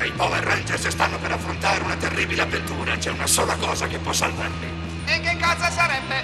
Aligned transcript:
E 0.00 0.06
i 0.06 0.12
Power 0.12 0.42
Rangers 0.44 0.86
stanno 0.88 1.18
per 1.18 1.32
affrontare 1.32 1.82
una 1.82 1.96
terribile 1.96 2.42
avventura. 2.42 2.96
C'è 2.96 3.10
una 3.10 3.26
sola 3.26 3.56
cosa 3.56 3.86
che 3.86 3.98
può 3.98 4.12
salvarli. 4.12 4.66
E 5.06 5.20
che 5.20 5.36
cosa 5.40 5.70
sarebbe? 5.70 6.22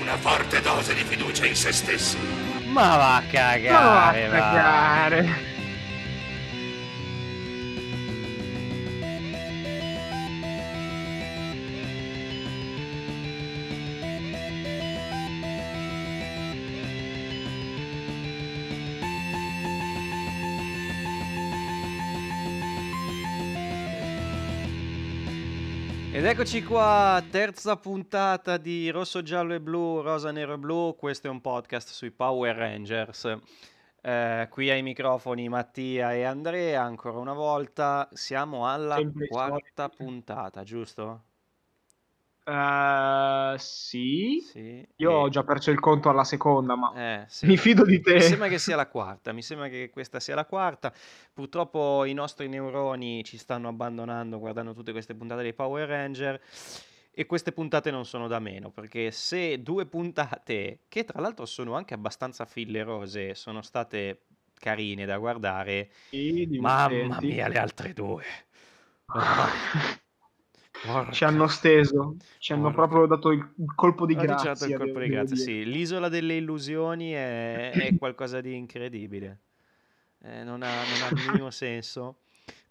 Una 0.00 0.16
forte 0.16 0.60
dose 0.60 0.94
di 0.94 1.04
fiducia 1.04 1.46
in 1.46 1.54
se 1.54 1.72
stessi. 1.72 2.18
Ma 2.66 2.96
va 2.96 3.16
a 3.16 3.22
cagare, 3.22 4.28
Va 4.28 4.50
a 4.50 5.08
va. 5.08 5.50
Ed 26.22 26.28
eccoci 26.28 26.62
qua, 26.62 27.20
terza 27.32 27.74
puntata 27.74 28.56
di 28.56 28.88
Rosso, 28.90 29.22
Giallo 29.22 29.54
e 29.54 29.60
Blu, 29.60 30.02
Rosa, 30.02 30.30
Nero 30.30 30.52
e 30.52 30.56
Blu. 30.56 30.94
Questo 30.94 31.26
è 31.26 31.30
un 31.30 31.40
podcast 31.40 31.90
sui 31.90 32.12
Power 32.12 32.54
Rangers. 32.54 33.38
Eh, 34.00 34.46
qui 34.48 34.70
ai 34.70 34.82
microfoni 34.82 35.48
Mattia 35.48 36.14
e 36.14 36.22
Andrea, 36.22 36.80
ancora 36.80 37.18
una 37.18 37.32
volta. 37.32 38.08
Siamo 38.12 38.68
alla 38.68 39.00
quarta 39.28 39.88
puntata, 39.88 40.62
giusto? 40.62 41.24
Eh, 42.44 43.54
sì. 43.58 44.40
Sì. 44.40 44.86
Io 44.96 45.10
e- 45.10 45.14
ho 45.20 45.28
già 45.28 45.42
perso 45.44 45.70
il 45.70 45.80
conto 45.80 46.08
alla 46.08 46.24
seconda, 46.24 46.76
ma 46.76 46.92
Eh, 46.94 47.24
sì. 47.28 47.46
mi 47.46 47.56
fido 47.56 47.84
di 47.84 48.00
te. 48.00 48.14
Mi 48.14 48.20
sembra 48.20 48.48
che 48.48 48.58
sia 48.58 48.76
la 48.76 48.86
quarta, 48.88 49.32
mi 49.32 49.42
sembra 49.42 49.68
che 49.68 49.90
questa 49.90 50.20
sia 50.20 50.34
la 50.34 50.44
quarta. 50.44 50.92
Purtroppo 51.32 52.04
i 52.04 52.12
nostri 52.12 52.48
neuroni 52.48 53.24
ci 53.24 53.38
stanno 53.38 53.68
abbandonando 53.68 54.38
guardando 54.38 54.74
tutte 54.74 54.92
queste 54.92 55.14
puntate 55.14 55.42
dei 55.42 55.54
Power 55.54 55.88
Ranger 55.88 56.40
e 57.14 57.26
queste 57.26 57.52
puntate 57.52 57.90
non 57.90 58.04
sono 58.06 58.26
da 58.28 58.38
meno, 58.38 58.70
perché 58.70 59.10
se 59.10 59.62
due 59.62 59.86
puntate, 59.86 60.80
che 60.88 61.04
tra 61.04 61.20
l'altro 61.20 61.46
sono 61.46 61.74
anche 61.74 61.94
abbastanza 61.94 62.44
fillerose, 62.46 63.34
sono 63.34 63.62
state 63.62 64.22
carine 64.54 65.04
da 65.06 65.18
guardare, 65.18 65.90
Sì, 66.10 66.46
mamma 66.58 67.20
mia, 67.20 67.48
le 67.48 67.58
altre 67.58 67.92
due. 67.92 68.24
Porca- 70.84 71.12
Ci 71.12 71.24
hanno 71.24 71.46
steso, 71.46 72.16
ci 72.38 72.52
hanno 72.52 72.72
Porca. 72.72 72.76
proprio 72.88 73.06
dato 73.06 73.30
il 73.30 73.54
colpo 73.74 74.04
di 74.04 74.14
grazia. 74.16 74.66
il 74.66 74.76
colpo 74.76 74.98
di 74.98 75.08
grazia, 75.08 75.36
sì. 75.36 75.64
L'isola 75.64 76.08
delle 76.08 76.34
illusioni 76.36 77.12
è, 77.12 77.70
è 77.70 77.96
qualcosa 77.98 78.40
di 78.40 78.54
incredibile. 78.56 79.38
Eh, 80.24 80.42
non, 80.42 80.62
ha, 80.62 80.66
non 80.66 81.02
ha 81.02 81.08
il 81.08 81.26
minimo 81.28 81.50
senso. 81.52 82.18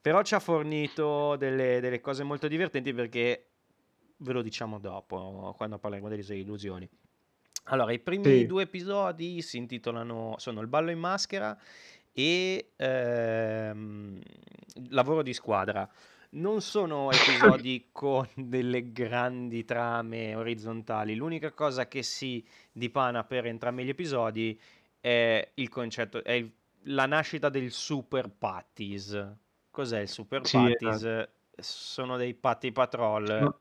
Però 0.02 0.22
ci 0.24 0.36
ha 0.36 0.40
fornito 0.40 1.36
delle, 1.38 1.80
delle 1.80 2.02
cose 2.02 2.24
molto 2.24 2.48
divertenti 2.48 2.94
perché 2.94 3.46
ve 4.18 4.34
lo 4.34 4.42
diciamo 4.42 4.80
dopo, 4.80 5.54
quando 5.56 5.78
parleremo 5.78 6.10
delle 6.10 6.24
delle 6.24 6.40
illusioni. 6.40 6.90
Allora, 7.66 7.92
i 7.92 8.00
primi 8.00 8.40
Sì. 8.40 8.46
due 8.46 8.64
episodi 8.64 9.42
si 9.42 9.58
intitolano, 9.58 10.36
sono 10.38 10.62
Il 10.62 10.68
ballo 10.68 10.90
in 10.92 11.00
maschera 11.00 11.58
e 12.12 12.72
ehm, 12.76 14.20
Lavoro 14.90 15.22
di 15.22 15.34
squadra. 15.34 15.88
Non 16.34 16.62
sono 16.62 17.12
episodi 17.14 17.90
con 17.92 18.28
delle 18.36 18.92
grandi 18.92 19.66
trame 19.66 20.36
orizzontali. 20.36 21.16
L'unica 21.16 21.52
cosa 21.52 21.88
che 21.88 22.04
si 22.04 22.46
dipana 22.72 23.24
per 23.24 23.46
entrambi 23.46 23.84
gli 23.84 23.90
episodi 23.90 24.60
è 25.00 25.52
il 25.56 25.70
concetto, 25.70 26.24
è 26.24 26.32
il- 26.34 26.52
la 26.86 27.06
nascita 27.06 27.50
del 27.50 27.72
super 27.72 28.30
patties. 28.30 29.36
Cos'è 29.70 30.00
il 30.00 30.08
super 30.08 30.46
Sì, 30.46 30.58
patties? 30.58 31.28
Sono 31.58 32.18
dei 32.18 32.34
patty 32.34 32.72
patrol 32.72 33.24
No- 33.40 33.60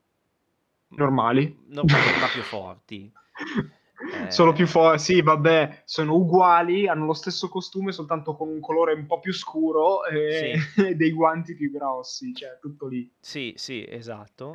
Normali. 0.89 1.57
normali 1.67 2.19
ma 2.19 2.27
più 2.27 2.41
forti. 2.41 3.11
Eh, 4.27 4.31
Sono 4.31 4.51
più 4.53 4.67
forti, 4.67 4.99
sì, 5.03 5.21
vabbè, 5.21 5.81
sono 5.85 6.15
uguali, 6.15 6.87
hanno 6.87 7.05
lo 7.05 7.13
stesso 7.13 7.49
costume, 7.49 7.91
soltanto 7.91 8.35
con 8.35 8.49
un 8.49 8.59
colore 8.59 8.93
un 8.93 9.05
po' 9.05 9.19
più 9.19 9.33
scuro 9.33 10.05
e, 10.05 10.53
e 10.77 10.95
dei 10.95 11.11
guanti 11.11 11.55
più 11.55 11.71
grossi, 11.71 12.33
cioè 12.33 12.57
tutto 12.59 12.87
lì. 12.87 13.09
Sì, 13.19 13.53
sì, 13.55 13.85
esatto. 13.87 14.53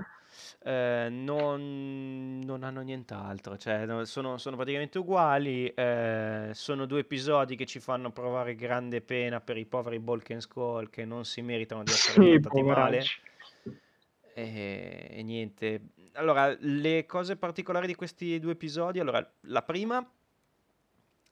Eh, 0.62 1.08
non, 1.10 2.40
non 2.40 2.62
hanno 2.62 2.80
nient'altro, 2.82 3.56
cioè 3.56 3.86
no, 3.86 4.04
sono, 4.04 4.36
sono 4.38 4.56
praticamente 4.56 4.98
uguali. 4.98 5.68
eh, 5.68 6.50
sono 6.52 6.84
due 6.86 7.00
episodi 7.00 7.56
che 7.56 7.64
ci 7.66 7.80
fanno 7.80 8.10
provare 8.10 8.54
grande 8.54 9.00
pena 9.00 9.40
per 9.40 9.56
i 9.56 9.64
poveri 9.66 9.98
Bulk 9.98 10.30
and 10.32 10.40
Skull 10.40 10.90
che 10.90 11.04
non 11.04 11.24
si 11.24 11.40
meritano 11.42 11.82
di 11.84 11.92
essere 11.92 12.18
Sì, 12.18 12.40
trattati 12.40 12.62
male. 12.62 13.02
E, 14.34 15.06
e 15.10 15.22
niente. 15.22 15.80
Allora, 16.16 16.54
le 16.60 17.06
cose 17.06 17.36
particolari 17.36 17.86
di 17.86 17.94
questi 17.94 18.38
due 18.38 18.52
episodi, 18.52 19.00
allora, 19.00 19.26
la 19.42 19.62
prima 19.62 20.08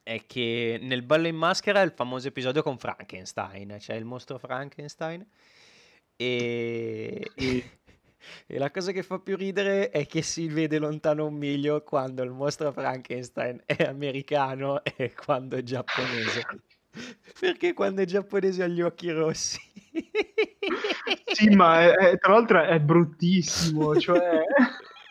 è 0.03 0.25
che 0.27 0.77
nel 0.81 1.01
ballo 1.01 1.27
in 1.27 1.35
maschera 1.35 1.81
è 1.81 1.85
il 1.85 1.91
famoso 1.91 2.27
episodio 2.27 2.61
con 2.61 2.77
Frankenstein, 2.77 3.77
cioè 3.79 3.95
il 3.95 4.05
mostro 4.05 4.37
Frankenstein. 4.37 5.25
E... 6.15 7.31
E 8.47 8.57
la 8.57 8.71
cosa 8.71 8.91
che 8.91 9.03
fa 9.03 9.19
più 9.19 9.35
ridere 9.35 9.89
è 9.89 10.05
che 10.05 10.21
si 10.21 10.47
vede 10.47 10.79
lontano 10.79 11.27
un 11.27 11.35
miglio 11.35 11.83
quando 11.83 12.23
il 12.23 12.31
mostro 12.31 12.71
Frankenstein 12.71 13.61
è 13.65 13.83
americano 13.83 14.83
e 14.83 15.13
quando 15.13 15.57
è 15.57 15.61
giapponese. 15.61 16.45
Perché 17.39 17.73
quando 17.73 18.01
è 18.01 18.05
giapponese 18.05 18.63
ha 18.63 18.67
gli 18.67 18.81
occhi 18.81 19.11
rossi. 19.11 19.59
Sì, 21.35 21.49
ma 21.49 21.81
è- 21.81 21.91
è- 21.93 22.17
tra 22.17 22.33
l'altro 22.33 22.61
è 22.63 22.79
bruttissimo, 22.79 23.97
cioè... 23.99 24.43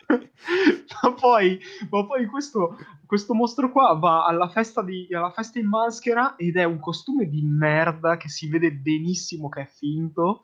ma 1.03 1.13
poi, 1.13 1.59
ma 1.89 2.05
poi 2.05 2.25
questo, 2.27 2.77
questo 3.05 3.33
mostro 3.33 3.71
qua 3.71 3.93
va 3.93 4.25
alla 4.25 4.49
festa, 4.49 4.81
di, 4.81 5.07
alla 5.11 5.31
festa 5.31 5.59
in 5.59 5.67
maschera 5.67 6.35
ed 6.35 6.57
è 6.57 6.63
un 6.63 6.79
costume 6.79 7.27
di 7.27 7.41
merda 7.43 8.17
che 8.17 8.29
si 8.29 8.47
vede 8.49 8.71
benissimo 8.71 9.49
che 9.49 9.61
è 9.61 9.67
finto. 9.67 10.43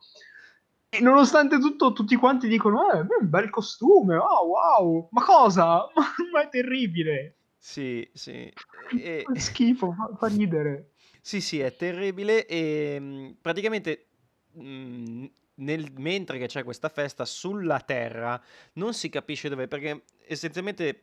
E 0.88 1.00
nonostante 1.00 1.58
tutto, 1.58 1.92
tutti 1.92 2.16
quanti 2.16 2.48
dicono: 2.48 2.90
Eh, 2.90 2.98
è 2.98 3.00
un 3.20 3.30
bel 3.30 3.48
costume, 3.50 4.16
oh, 4.16 4.46
wow, 4.46 5.08
ma 5.12 5.24
cosa? 5.24 5.86
Ma, 5.94 6.02
ma 6.32 6.42
è 6.42 6.48
terribile. 6.50 7.36
Sì, 7.56 8.06
sì. 8.12 8.52
E- 8.98 9.22
Fa 9.24 9.34
schifo, 9.38 9.92
fa, 9.92 10.10
fa 10.18 10.26
ridere. 10.26 10.90
Sì, 11.20 11.40
sì, 11.40 11.60
è 11.60 11.74
terribile 11.76 12.46
e 12.46 12.98
mh, 13.00 13.36
praticamente 13.40 14.08
mh, 14.52 15.24
nel- 15.56 15.92
mentre 15.96 16.38
che 16.38 16.46
c'è 16.46 16.62
questa 16.64 16.88
festa 16.88 17.24
sulla 17.24 17.80
Terra 17.80 18.40
non 18.74 18.94
si 18.94 19.08
capisce 19.08 19.48
dove, 19.48 19.68
perché 19.68 20.04
essenzialmente, 20.26 21.02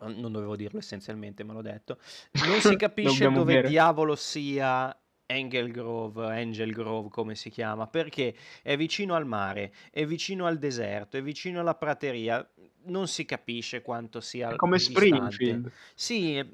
non 0.00 0.32
dovevo 0.32 0.56
dirlo 0.56 0.78
essenzialmente, 0.78 1.42
ma 1.44 1.52
l'ho 1.52 1.62
detto, 1.62 1.98
non 2.46 2.60
si 2.60 2.76
capisce 2.76 3.30
dove 3.30 3.54
bere. 3.54 3.68
diavolo 3.68 4.14
sia 4.14 4.96
Angel 5.28 5.70
Grove, 5.70 6.26
Angel 6.26 6.72
Grove 6.72 7.08
come 7.08 7.34
si 7.34 7.50
chiama, 7.50 7.86
perché 7.86 8.34
è 8.62 8.76
vicino 8.76 9.14
al 9.14 9.26
mare, 9.26 9.72
è 9.90 10.04
vicino 10.04 10.46
al 10.46 10.58
deserto, 10.58 11.16
è 11.16 11.22
vicino 11.22 11.60
alla 11.60 11.74
prateria, 11.74 12.48
non 12.84 13.08
si 13.08 13.24
capisce 13.24 13.82
quanto 13.82 14.20
sia 14.20 14.50
È 14.50 14.56
come 14.56 14.76
distante. 14.76 15.06
Springfield. 15.08 15.72
Sì, 15.94 16.44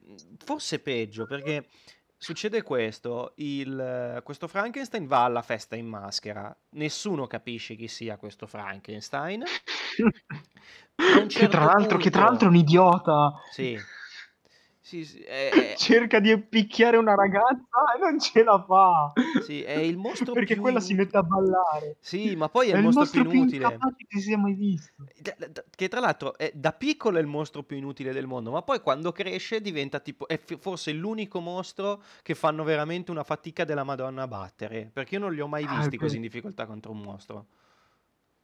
forse 0.43 0.79
peggio 0.79 1.27
perché 1.27 1.67
succede 2.23 2.63
questo, 2.63 3.33
il- 3.37 4.21
questo 4.25 4.47
Frankenstein 4.49 5.07
va 5.07 5.25
alla 5.25 5.43
festa 5.43 5.75
in 5.77 5.87
maschera, 5.87 6.55
nessuno 6.71 7.27
capisce 7.27 7.75
chi 7.75 7.89
sia 7.89 8.17
questo 8.17 8.47
Frankenstein. 8.47 9.43
Un 10.99 11.27
che, 11.27 11.29
certo 11.29 11.49
tra 11.49 11.65
l'altro, 11.65 11.99
che 11.99 12.11
tra 12.11 12.21
punto- 12.27 12.31
l'altro 12.31 12.47
è 12.47 12.51
un 12.51 12.57
idiota. 12.57 13.33
Sì, 13.51 13.77
sì, 14.83 15.05
sì, 15.05 15.21
è, 15.23 15.77
Cerca 15.77 16.21
di 16.21 16.37
picchiare 16.39 16.97
una 16.97 17.15
ragazza 17.15 17.95
e 17.97 17.99
non 17.99 18.19
ce 18.19 18.43
la 18.43 18.63
fa. 18.67 19.13
sì, 19.37 19.63
è 19.63 19.73
il 19.73 19.97
mostro 19.97 20.37
Perché 20.39 20.55
più 20.55 20.61
quella 20.61 20.81
si 20.81 20.95
mette 20.95 21.17
a 21.17 21.23
ballare. 21.23 21.97
Sì, 22.01 22.37
ma 22.37 22.51
poi 22.51 22.69
è 22.69 22.73
È 22.73 22.77
il 22.77 22.79
il 22.79 22.89
mostro, 22.89 23.09
mostro 23.09 23.25
più 23.25 23.25
più 23.27 23.39
inutile. 23.39 23.81
incapace 23.81 24.05
che 24.07 24.19
si 24.19 24.27
sia 24.27 24.39
mai 24.39 24.55
visto. 24.55 25.09
Da- 25.21 25.35
da- 25.49 25.65
Che 25.71 25.89
tra 25.89 26.01
l'altro 26.01 26.37
è, 26.37 26.51
da 26.55 26.73
piccolo 26.73 27.19
è 27.19 27.21
il 27.21 27.27
mostro 27.27 27.63
più 27.63 27.77
inutile 27.77 28.13
del 28.13 28.27
mondo, 28.27 28.51
ma 28.51 28.63
poi 28.63 28.81
quando 28.81 29.13
cresce 29.13 29.61
diventa 29.61 30.01
tipo, 30.01 30.27
è 30.27 30.39
forse 30.59 30.93
l'unico 30.93 31.39
mostro 31.41 32.03
che 32.23 32.35
fanno 32.35 32.65
veramente 32.65 33.11
una 33.11 33.23
fatica 33.25 33.65
della 33.65 33.85
Madonna 33.85 34.23
a 34.23 34.29
battere, 34.29 34.91
perché 34.93 35.15
io 35.17 35.21
non 35.21 35.33
li 35.33 35.41
ho 35.41 35.47
mai 35.47 35.67
Ah, 35.67 35.69
visti 35.69 35.97
così 35.99 36.17
vero. 36.17 36.17
in 36.17 36.23
difficoltà 36.23 36.67
contro 36.67 36.91
un 36.93 37.01
mostro. 37.03 37.47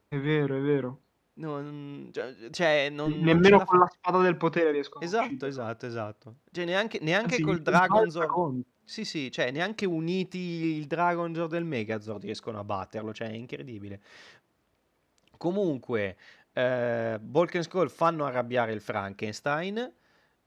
È 0.07 0.17
vero, 0.19 0.55
è 0.55 0.59
vero. 0.61 1.01
Non, 1.39 2.09
cioè, 2.11 2.35
cioè, 2.51 2.89
non, 2.89 3.11
non 3.11 3.21
Nemmeno 3.21 3.57
la 3.59 3.65
con 3.65 3.79
la 3.79 3.87
spada 3.87 4.19
del 4.19 4.35
potere 4.35 4.71
riescono 4.71 5.03
a 5.03 5.07
Esatto, 5.07 5.23
ucciderlo. 5.23 5.47
esatto, 5.47 5.85
esatto. 5.85 6.35
Cioè, 6.51 6.65
neanche, 6.65 6.99
neanche 7.01 7.35
Anzi, 7.35 7.41
col 7.41 7.61
Dragon. 7.61 8.63
Sì, 8.83 9.05
sì, 9.05 9.31
cioè 9.31 9.51
neanche 9.51 9.85
uniti 9.85 10.37
il 10.77 10.85
Dragon 10.87 11.33
Zord 11.33 11.53
e 11.53 11.57
il 11.59 11.65
Megazord 11.65 12.23
riescono 12.23 12.59
a 12.59 12.63
batterlo, 12.63 13.13
cioè 13.13 13.29
è 13.29 13.33
incredibile. 13.33 14.01
Comunque, 15.37 16.17
eh, 16.51 17.17
Bulk 17.21 17.55
and 17.55 17.63
Skull 17.63 17.87
fanno 17.89 18.25
arrabbiare 18.25 18.73
il 18.73 18.81
Frankenstein, 18.81 19.77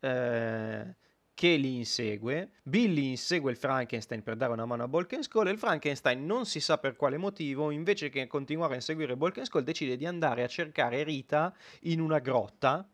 eh, 0.01 0.97
che 1.35 1.57
li 1.57 1.77
insegue. 1.77 2.51
Billy 2.63 3.11
insegue 3.11 3.51
il 3.51 3.57
Frankenstein 3.57 4.23
per 4.23 4.37
dare 4.37 4.53
una 4.53 4.67
mano 4.67 4.85
a 4.85 4.89
Bulk 4.89 5.15
and 5.15 5.23
Skull 5.23 5.47
e 5.49 5.51
il 5.51 5.59
Frankenstein 5.59 6.25
non 6.25 6.47
si 6.47 6.61
sa 6.61 6.79
per 6.79 6.97
quale 6.97 7.17
motivo, 7.17 7.71
invece 7.71 8.09
che 8.11 8.27
continuare 8.27 8.73
a 8.75 8.77
inseguire 8.77 9.17
Bulk 9.17 9.39
and 9.39 9.47
Skull, 9.47 9.63
decide 9.63 9.97
di 9.97 10.07
andare 10.07 10.43
a 10.43 10.47
cercare 10.49 11.03
Rita 11.03 11.55
in 11.83 12.01
una 12.01 12.19
grotta 12.19 12.87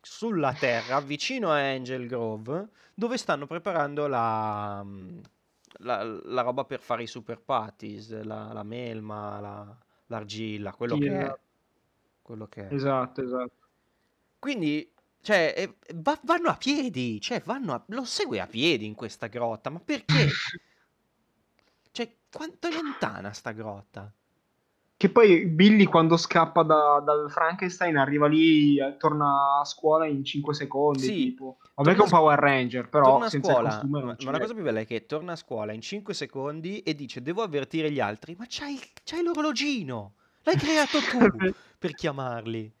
sulla 0.00 0.52
terra 0.54 1.00
vicino 1.00 1.50
a 1.50 1.56
Angel 1.58 2.06
Grove 2.06 2.68
dove 2.94 3.16
stanno 3.16 3.46
preparando 3.46 4.06
la, 4.06 4.84
la, 5.80 6.02
la 6.04 6.42
roba 6.42 6.64
per 6.64 6.80
fare 6.80 7.02
i 7.02 7.06
super 7.06 7.40
patties, 7.40 8.22
la, 8.22 8.52
la 8.52 8.62
melma, 8.62 9.40
la, 9.40 9.78
l'argilla, 10.06 10.72
quello 10.72 10.96
Sì, 10.96 11.00
che 11.00 11.08
è. 11.10 11.14
esatto. 11.22 11.40
Quello 12.22 12.46
che 12.48 12.68
è. 12.68 12.74
Esatto, 12.74 13.22
esatto. 13.22 13.52
Quindi, 14.38 14.92
cioè, 15.28 15.52
eh, 15.54 15.74
va- 15.96 16.18
vanno 16.22 16.48
a 16.48 16.56
piedi, 16.56 17.20
cioè, 17.20 17.42
vanno 17.44 17.74
a- 17.74 17.84
lo 17.88 18.04
segue 18.06 18.40
a 18.40 18.46
piedi 18.46 18.86
in 18.86 18.94
questa 18.94 19.26
grotta, 19.26 19.68
ma 19.68 19.78
perché? 19.78 20.06
Cioè, 21.92 22.16
quanto 22.32 22.68
è 22.68 22.70
lontana 22.72 23.32
sta 23.34 23.50
grotta? 23.52 24.10
Che 24.96 25.10
poi 25.10 25.44
Billy 25.44 25.84
quando 25.84 26.16
scappa 26.16 26.62
da- 26.62 27.02
dal 27.04 27.30
Frankenstein 27.30 27.98
arriva 27.98 28.26
lì, 28.26 28.80
eh, 28.80 28.96
torna 28.96 29.58
a 29.60 29.64
scuola 29.66 30.06
in 30.06 30.24
5 30.24 30.54
secondi, 30.54 31.00
Sì, 31.00 31.14
tipo. 31.30 31.58
Vabbè 31.74 31.90
che 31.90 31.96
è 31.96 32.00
un 32.00 32.06
a- 32.06 32.10
Power 32.10 32.38
Ranger, 32.38 32.88
però 32.88 33.10
torna 33.10 33.26
a 33.26 33.28
senza 33.28 33.50
il 33.50 33.56
scuola, 33.58 33.68
costume 33.70 34.00
ma, 34.00 34.06
non 34.06 34.16
ma 34.20 34.30
la 34.30 34.38
cosa 34.38 34.54
più 34.54 34.62
bella 34.62 34.80
è 34.80 34.86
che 34.86 35.04
torna 35.04 35.32
a 35.32 35.36
scuola 35.36 35.72
in 35.72 35.80
5 35.82 36.14
secondi 36.14 36.80
e 36.80 36.94
dice 36.94 37.20
devo 37.20 37.42
avvertire 37.42 37.90
gli 37.90 38.00
altri, 38.00 38.34
ma 38.38 38.46
c'hai, 38.48 38.78
c'hai 39.04 39.22
l'orologino, 39.22 40.14
l'hai 40.44 40.56
creato 40.56 41.00
tu 41.00 41.18
per 41.78 41.94
chiamarli. 41.94 42.72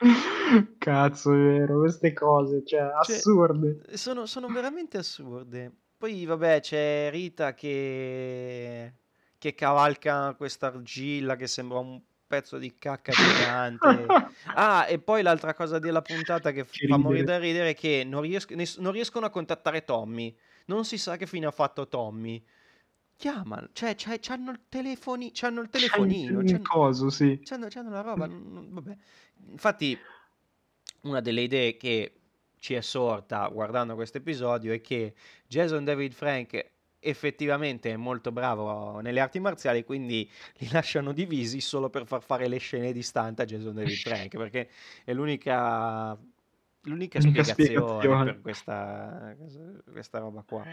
Cazzo, 0.78 1.32
è 1.32 1.36
vero, 1.36 1.78
queste 1.80 2.12
cose, 2.12 2.62
cioè, 2.64 2.90
Cioè, 3.02 3.16
assurde. 3.16 3.82
sono, 3.96 4.26
sono 4.26 4.48
veramente 4.48 4.98
assurde. 4.98 5.70
Poi, 5.96 6.24
vabbè, 6.24 6.60
c'è 6.60 7.10
Rita 7.10 7.52
che, 7.52 8.94
che 9.36 9.54
cavalca 9.54 10.34
questa 10.34 10.68
argilla 10.68 11.36
che 11.36 11.46
sembra 11.46 11.78
un 11.78 12.00
pezzo 12.26 12.58
di 12.58 12.78
cacca 12.78 13.12
gigante. 13.12 14.06
Ah, 14.54 14.86
e 14.88 14.98
poi 14.98 15.22
l'altra 15.22 15.52
cosa 15.54 15.78
della 15.78 16.00
puntata 16.00 16.50
che 16.50 16.64
Che 16.64 16.86
fa 16.86 16.96
morire 16.96 17.24
da 17.24 17.38
ridere 17.38 17.70
è 17.70 17.74
che 17.74 18.02
non, 18.04 18.22
ries- 18.22 18.78
non 18.78 18.92
riescono 18.92 19.26
a 19.26 19.30
contattare 19.30 19.84
Tommy. 19.84 20.34
Non 20.66 20.84
si 20.84 20.96
sa 20.96 21.16
che 21.16 21.26
fine 21.26 21.46
ha 21.46 21.50
fatto 21.50 21.86
Tommy. 21.88 22.42
Chiamano, 23.20 23.68
cioè, 23.74 23.94
c'è- 23.96 24.18
c'hanno 24.18 24.50
il 24.50 24.60
telefoni, 24.70 25.30
c'hanno 25.34 25.60
il 25.60 25.66
il- 25.66 25.70
telefonino, 25.70 26.40
il 26.40 26.50
c'hanno, 26.50 26.62
coso, 26.66 27.10
sì. 27.10 27.38
c'hanno, 27.42 27.66
c'hanno 27.68 27.90
la 27.90 28.00
roba. 28.00 28.24
non- 28.26 28.68
vabbè. 28.70 28.96
Infatti, 29.50 29.98
una 31.02 31.20
delle 31.20 31.42
idee 31.42 31.76
che 31.76 32.14
ci 32.58 32.72
è 32.72 32.80
sorta 32.80 33.46
guardando 33.48 33.94
questo 33.94 34.16
episodio 34.16 34.72
è 34.72 34.80
che 34.80 35.12
Jason 35.46 35.84
David 35.84 36.12
Frank 36.12 36.70
effettivamente 36.98 37.90
è 37.92 37.96
molto 37.96 38.32
bravo 38.32 39.00
nelle 39.00 39.20
arti 39.20 39.38
marziali, 39.38 39.84
quindi 39.84 40.26
li 40.56 40.68
lasciano 40.72 41.12
divisi 41.12 41.60
solo 41.60 41.90
per 41.90 42.06
far 42.06 42.22
fare 42.22 42.48
le 42.48 42.56
scene 42.56 42.90
di 42.92 43.02
stunt 43.02 43.38
a 43.40 43.44
Jason 43.44 43.74
David 43.74 43.96
Frank, 44.30 44.36
perché 44.36 44.70
è 45.04 45.12
l'unica, 45.12 46.16
l'unica 46.84 47.18
L'unica 47.18 47.42
spiegazione 47.42 47.98
spiegazione. 48.00 48.24
per 48.24 48.40
questa, 48.40 49.36
questa 49.92 50.18
roba 50.18 50.42
qua. 50.42 50.64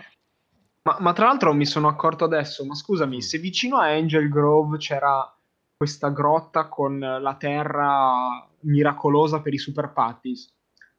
Ma, 0.88 0.96
ma 1.02 1.12
tra 1.12 1.26
l'altro 1.26 1.54
mi 1.54 1.66
sono 1.66 1.90
accorto 1.90 2.24
adesso, 2.24 2.64
ma 2.64 2.74
scusami, 2.74 3.22
se 3.22 3.40
vicino 3.40 3.76
a 3.78 3.88
Angel 3.92 4.30
Grove 4.30 4.78
c'era 4.78 5.30
questa 5.76 6.08
grotta 6.10 6.70
con 6.70 6.98
la 6.98 7.36
terra 7.36 8.48
miracolosa 8.62 9.42
per 9.42 9.54
i 9.54 9.58
super 9.58 9.92
patties, 9.92 10.50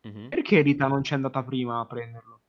Mhm. 0.02 0.28
perché 0.28 0.60
Rita 0.60 0.86
non 0.88 1.00
c'è 1.00 1.14
andata 1.14 1.42
prima 1.42 1.80
a 1.80 1.86
prenderlo? 1.86 2.40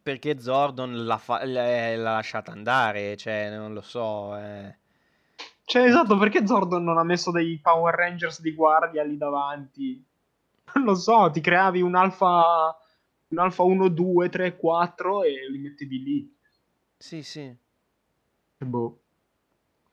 Perché 0.00 0.38
Zordon 0.38 1.04
l'ha, 1.04 1.18
fa- 1.18 1.44
l'ha 1.44 1.96
lasciata 1.96 2.52
andare, 2.52 3.16
cioè 3.16 3.50
non 3.56 3.72
lo 3.74 3.80
so. 3.80 4.36
eh. 4.36 4.76
Cioè, 5.64 5.82
esatto, 5.86 6.16
perché 6.16 6.46
Zordon 6.46 6.84
non 6.84 6.98
ha 6.98 7.02
messo 7.02 7.32
dei 7.32 7.58
Power 7.60 7.92
Rangers 7.92 8.40
di 8.40 8.54
guardia 8.54 9.02
lì 9.02 9.16
davanti? 9.16 10.04
Non 10.74 10.84
lo 10.84 10.94
so, 10.94 11.28
ti 11.32 11.40
creavi 11.40 11.80
un 11.82 11.96
alfa, 11.96 12.76
un 13.28 13.38
alfa 13.38 13.62
1, 13.62 13.88
2, 13.88 14.28
3, 14.28 14.56
4 14.56 15.22
e 15.24 15.50
li 15.50 15.58
mettevi 15.58 16.02
lì. 16.02 16.36
Sì, 16.96 17.22
sì. 17.22 17.54
Boh. 18.58 19.00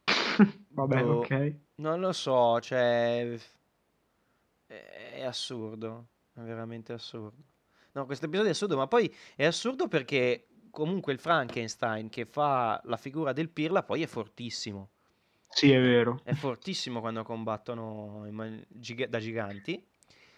Vabbè, 0.69 1.03
Boh. 1.03 1.17
ok. 1.19 1.55
Non 1.75 1.99
lo 1.99 2.11
so, 2.13 2.59
cioè... 2.59 3.37
È 4.67 5.23
assurdo, 5.23 6.07
è 6.33 6.39
veramente 6.41 6.93
assurdo. 6.93 7.37
No, 7.91 8.05
questo 8.05 8.25
episodio 8.25 8.49
è 8.49 8.53
assurdo, 8.53 8.75
ma 8.75 8.87
poi 8.87 9.13
è 9.35 9.45
assurdo 9.45 9.87
perché 9.87 10.47
comunque 10.71 11.13
il 11.13 11.19
Frankenstein 11.19 12.09
che 12.09 12.25
fa 12.25 12.81
la 12.85 12.97
figura 12.97 13.33
del 13.33 13.49
Pirla 13.49 13.83
poi 13.83 14.01
è 14.01 14.07
fortissimo. 14.07 14.89
Sì, 15.47 15.71
è 15.71 15.79
vero. 15.79 16.21
È 16.23 16.33
fortissimo 16.33 16.99
quando 17.01 17.21
combattono 17.23 18.25
man- 18.31 18.65
giga- 18.67 19.05
da 19.05 19.19
giganti. 19.19 19.85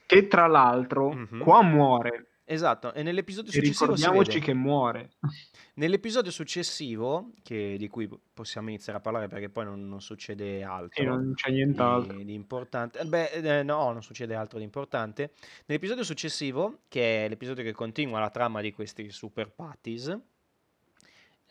Che 0.06 0.28
tra 0.28 0.48
l'altro, 0.48 1.14
Mhm. 1.14 1.40
qua 1.42 1.64
muore. 1.64 2.32
Esatto, 2.48 2.94
e 2.94 3.02
nell'episodio 3.02 3.50
E 3.50 3.56
successivo 3.56 3.96
si 3.96 4.02
ricordiamoci 4.04 4.40
che 4.40 4.54
muore. 4.54 5.10
Nell'episodio 5.76 6.32
successivo, 6.32 7.32
che- 7.42 7.76
di 7.78 7.88
cui 7.88 8.08
possiamo 8.34 8.70
iniziare 8.70 9.00
a 9.00 9.02
parlare 9.02 9.28
perché 9.28 9.50
poi 9.50 9.66
non, 9.66 9.90
non 9.90 10.00
succede 10.00 10.64
altro. 10.64 11.02
E 11.02 11.06
non 11.06 11.34
c'è 11.34 11.50
nient'altro. 11.52 12.16
di, 12.18 12.26
di 12.26 12.34
importante. 12.34 13.00
eh, 13.00 13.06
Beh, 13.06 13.30
eh, 13.60 13.64
no, 13.64 13.92
non 13.92 14.04
succede 14.04 14.36
altro 14.36 14.60
di 14.60 14.64
importante. 14.64 15.32
Nell'episodio 15.66 16.04
successivo, 16.04 16.82
che 16.88 17.26
è 17.26 17.30
l'episodio 17.30 17.64
che 17.64 17.74
continua 17.74 18.20
la 18.20 18.30
trama 18.30 18.62
di 18.62 18.72
questi 18.72 19.10
super 19.10 19.50
patties, 19.50 20.18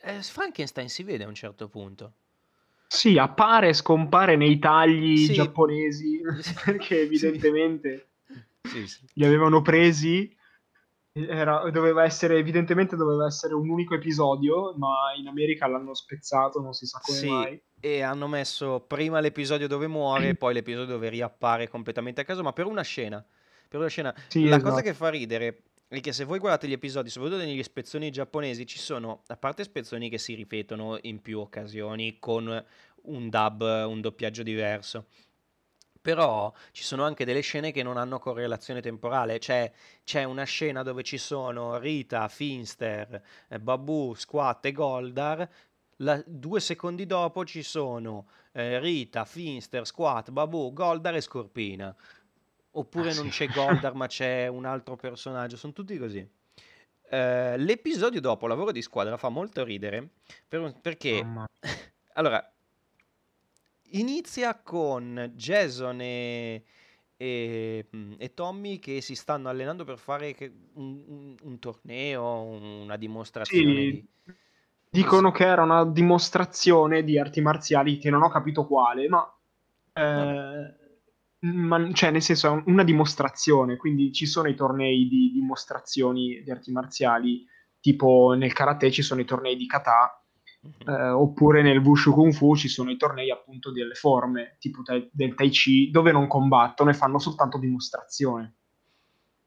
eh, 0.00 0.22
Frankenstein 0.22 0.88
si 0.88 1.02
vede 1.02 1.24
a 1.24 1.28
un 1.28 1.34
certo 1.34 1.68
punto. 1.68 2.12
Sì, 2.86 3.18
appare 3.18 3.70
e 3.70 3.72
scompare 3.74 4.36
nei 4.36 4.58
tagli 4.60 5.16
Sì. 5.26 5.32
giapponesi 5.32 6.20
perché 6.64 7.00
evidentemente 7.00 8.08
Sì, 8.62 8.86
sì. 8.86 9.04
li 9.14 9.24
avevano 9.24 9.60
presi. 9.60 10.34
Era- 11.24 11.70
doveva 11.70 12.02
essere, 12.02 12.38
evidentemente 12.38 12.96
doveva 12.96 13.26
essere 13.26 13.54
un 13.54 13.68
unico 13.68 13.94
episodio, 13.94 14.74
ma 14.76 15.14
in 15.16 15.28
America 15.28 15.68
l'hanno 15.68 15.94
spezzato, 15.94 16.60
non 16.60 16.72
si 16.72 16.86
sa 16.86 16.98
come 17.00 17.18
Sì, 17.18 17.28
mai. 17.28 17.62
e 17.78 18.02
hanno 18.02 18.26
messo 18.26 18.80
prima 18.80 19.20
l'episodio 19.20 19.68
dove 19.68 19.86
muore 19.86 20.30
e 20.30 20.34
poi 20.34 20.54
l'episodio 20.54 20.86
dove 20.94 21.08
riappare 21.10 21.68
completamente 21.68 22.20
a 22.20 22.24
caso, 22.24 22.42
ma 22.42 22.52
per 22.52 22.66
una 22.66 22.82
scena. 22.82 23.24
Per 23.68 23.78
una 23.78 23.88
scena. 23.88 24.12
Sì, 24.26 24.48
La 24.48 24.56
esatto. 24.56 24.70
cosa 24.70 24.82
che 24.82 24.92
fa 24.92 25.08
ridere 25.08 25.62
è 25.86 26.00
che 26.00 26.12
se 26.12 26.24
voi 26.24 26.40
guardate 26.40 26.66
gli 26.66 26.72
episodi, 26.72 27.08
soprattutto 27.10 27.40
negli 27.44 27.62
spezzoni 27.62 28.10
giapponesi, 28.10 28.66
ci 28.66 28.78
sono, 28.80 29.22
a 29.28 29.36
parte 29.36 29.62
spezzoni 29.62 30.08
che 30.10 30.18
si 30.18 30.34
ripetono 30.34 30.98
in 31.02 31.22
più 31.22 31.38
occasioni 31.38 32.18
con 32.18 32.64
un 33.02 33.28
dub, 33.28 33.60
un 33.86 34.00
doppiaggio 34.00 34.42
diverso. 34.42 35.06
Però 36.04 36.52
ci 36.72 36.82
sono 36.82 37.02
anche 37.02 37.24
delle 37.24 37.40
scene 37.40 37.72
che 37.72 37.82
non 37.82 37.96
hanno 37.96 38.18
correlazione 38.18 38.82
temporale, 38.82 39.38
cioè 39.38 39.72
c'è 40.04 40.24
una 40.24 40.44
scena 40.44 40.82
dove 40.82 41.02
ci 41.02 41.16
sono 41.16 41.78
Rita, 41.78 42.28
Finster, 42.28 43.22
eh, 43.48 43.58
Babu, 43.58 44.12
Squat 44.12 44.66
e 44.66 44.72
Goldar, 44.72 45.48
la- 45.98 46.22
due 46.26 46.60
secondi 46.60 47.06
dopo 47.06 47.46
ci 47.46 47.62
sono 47.62 48.26
eh, 48.52 48.78
Rita, 48.80 49.24
Finster, 49.24 49.86
Squat, 49.86 50.30
Babu, 50.30 50.74
Goldar 50.74 51.14
e 51.14 51.22
Scorpina. 51.22 51.96
Oppure 52.72 53.10
Ah, 53.12 53.14
non 53.14 53.30
sì. 53.30 53.46
c'è 53.46 53.46
Goldar 53.48 53.94
ma 53.94 54.06
c'è 54.06 54.46
un 54.46 54.66
altro 54.66 54.96
personaggio, 54.96 55.56
sono 55.56 55.72
tutti 55.72 55.96
così. 55.96 56.28
Eh, 57.08 57.56
l'episodio 57.56 58.20
dopo, 58.20 58.46
Lavoro 58.46 58.72
di 58.72 58.82
squadra, 58.82 59.16
fa 59.16 59.30
molto 59.30 59.64
ridere 59.64 60.06
per 60.46 60.74
perché... 60.82 61.24
Allora, 62.16 62.46
inizia 63.90 64.54
con 64.62 65.32
Jason 65.36 66.00
e, 66.00 66.64
e- 67.16 67.86
e 68.18 68.34
Tommy 68.34 68.78
che 68.78 69.00
si 69.00 69.14
stanno 69.14 69.48
allenando 69.48 69.84
per 69.84 69.98
fare 69.98 70.34
un, 70.74 71.02
un- 71.06 71.36
un 71.42 71.58
torneo, 71.58 72.22
una 72.42 72.96
dimostrazione 72.96 73.86
Sì, 73.86 74.02
di... 74.02 74.04
dicono 74.88 75.30
che 75.30 75.44
era 75.46 75.62
una 75.62 75.84
dimostrazione 75.84 77.04
di 77.04 77.18
arti 77.18 77.40
marziali 77.40 77.98
che 77.98 78.10
non 78.10 78.22
ho 78.22 78.30
capito 78.30 78.66
quale, 78.66 79.08
ma, 79.08 79.22
eh, 79.92 80.74
ma 81.40 81.92
cioè 81.92 82.10
nel 82.10 82.22
senso 82.22 82.46
è 82.48 82.50
un- 82.50 82.62
una 82.66 82.84
dimostrazione, 82.84 83.76
quindi 83.76 84.12
ci 84.12 84.26
sono 84.26 84.48
i 84.48 84.54
tornei 84.54 85.08
di 85.08 85.30
dimostrazioni 85.32 86.42
di 86.42 86.50
arti 86.50 86.72
marziali, 86.72 87.46
tipo 87.80 88.34
nel 88.36 88.52
karate 88.54 88.90
ci 88.90 89.02
sono 89.02 89.20
i 89.20 89.24
tornei 89.26 89.56
di 89.56 89.66
kata. 89.66 90.23
Eh, 90.86 91.08
oppure 91.08 91.62
nel 91.62 91.78
Wushu 91.78 92.12
Kung 92.12 92.32
Fu 92.32 92.56
ci 92.56 92.68
sono 92.68 92.90
i 92.90 92.96
tornei 92.96 93.30
appunto 93.30 93.70
delle 93.70 93.94
forme, 93.94 94.56
tipo 94.58 94.82
tai- 94.82 95.08
del 95.12 95.34
Tai 95.34 95.48
Chi, 95.48 95.90
dove 95.90 96.12
non 96.12 96.26
combattono 96.26 96.90
e 96.90 96.94
fanno 96.94 97.18
soltanto 97.18 97.58
dimostrazione. 97.58 98.54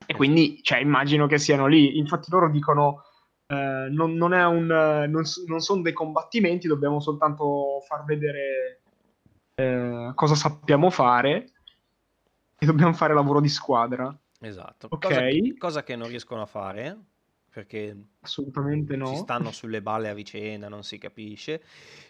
E 0.05 0.15
quindi, 0.15 0.59
cioè, 0.62 0.79
immagino 0.79 1.27
che 1.27 1.38
siano 1.38 1.67
lì. 1.67 1.97
Infatti 1.97 2.29
loro 2.31 2.50
dicono, 2.50 3.03
eh, 3.47 3.88
non, 3.89 4.13
non 4.13 4.33
è 4.33 4.45
un, 4.45 4.71
eh, 4.71 5.07
non, 5.07 5.24
non 5.47 5.59
sono 5.59 5.81
dei 5.81 5.93
combattimenti, 5.93 6.67
dobbiamo 6.67 7.00
soltanto 7.00 7.81
far 7.86 8.05
vedere 8.05 8.81
eh, 9.55 10.12
cosa 10.15 10.36
sappiamo 10.36 10.89
fare 10.89 11.51
e 12.57 12.65
dobbiamo 12.65 12.93
fare 12.93 13.13
lavoro 13.13 13.41
di 13.41 13.50
squadra. 13.50 14.15
Esatto. 14.39 14.88
Ok. 14.89 15.07
Cosa 15.07 15.21
che, 15.21 15.55
cosa 15.57 15.83
che 15.83 15.95
non 15.95 16.07
riescono 16.07 16.41
a 16.41 16.45
fare 16.45 16.97
perché 17.57 17.97
Assolutamente 18.19 18.95
no. 18.95 19.07
si 19.07 19.15
stanno 19.15 19.51
sulle 19.51 19.81
balle 19.81 20.09
a 20.09 20.13
vicenda, 20.13 20.69
non 20.69 20.83
si 20.83 20.99
capisce. 20.99 21.63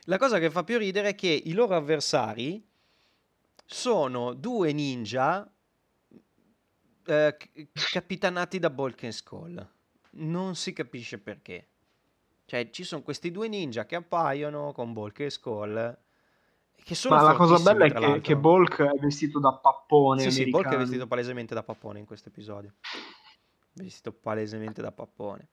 La 0.03 0.17
cosa 0.17 0.39
che 0.39 0.49
fa 0.49 0.65
più 0.65 0.77
ridere 0.77 1.09
è 1.09 1.15
che 1.15 1.29
i 1.45 1.53
loro 1.53 1.73
avversari 1.73 2.61
sono 3.65 4.33
due 4.33 4.73
ninja 4.73 5.49
eh, 7.05 7.37
capitanati 7.93 8.59
da 8.59 8.69
Balkan 8.69 9.13
Skull. 9.13 9.69
Non 10.19 10.55
si 10.55 10.73
capisce 10.73 11.17
perché. 11.17 11.67
Cioè, 12.43 12.69
ci 12.69 12.83
sono 12.83 13.01
questi 13.01 13.31
due 13.31 13.47
ninja 13.47 13.85
che 13.85 13.95
appaiono 13.95 14.73
con 14.73 14.91
Balkan 14.91 15.29
Skull. 15.29 15.97
Che 16.75 16.95
sono 16.95 17.15
Ma 17.15 17.21
la 17.21 17.35
cosa 17.35 17.73
bella 17.73 17.85
è 17.85 17.93
che, 17.93 18.19
che 18.19 18.35
Bulk 18.35 18.81
è 18.81 18.99
vestito 18.99 19.39
da 19.39 19.53
pappone 19.53 20.23
Sì, 20.23 20.31
sì, 20.31 20.43
Bulk 20.43 20.55
è 20.55 20.57
americano. 20.57 20.79
vestito 20.79 21.07
palesemente 21.07 21.53
da 21.53 21.63
pappone 21.63 21.99
in 21.99 22.05
questo 22.05 22.27
episodio. 22.27 22.73
Vestito 23.83 24.11
palesemente 24.11 24.81
da 24.81 24.91
pappone. 24.91 25.47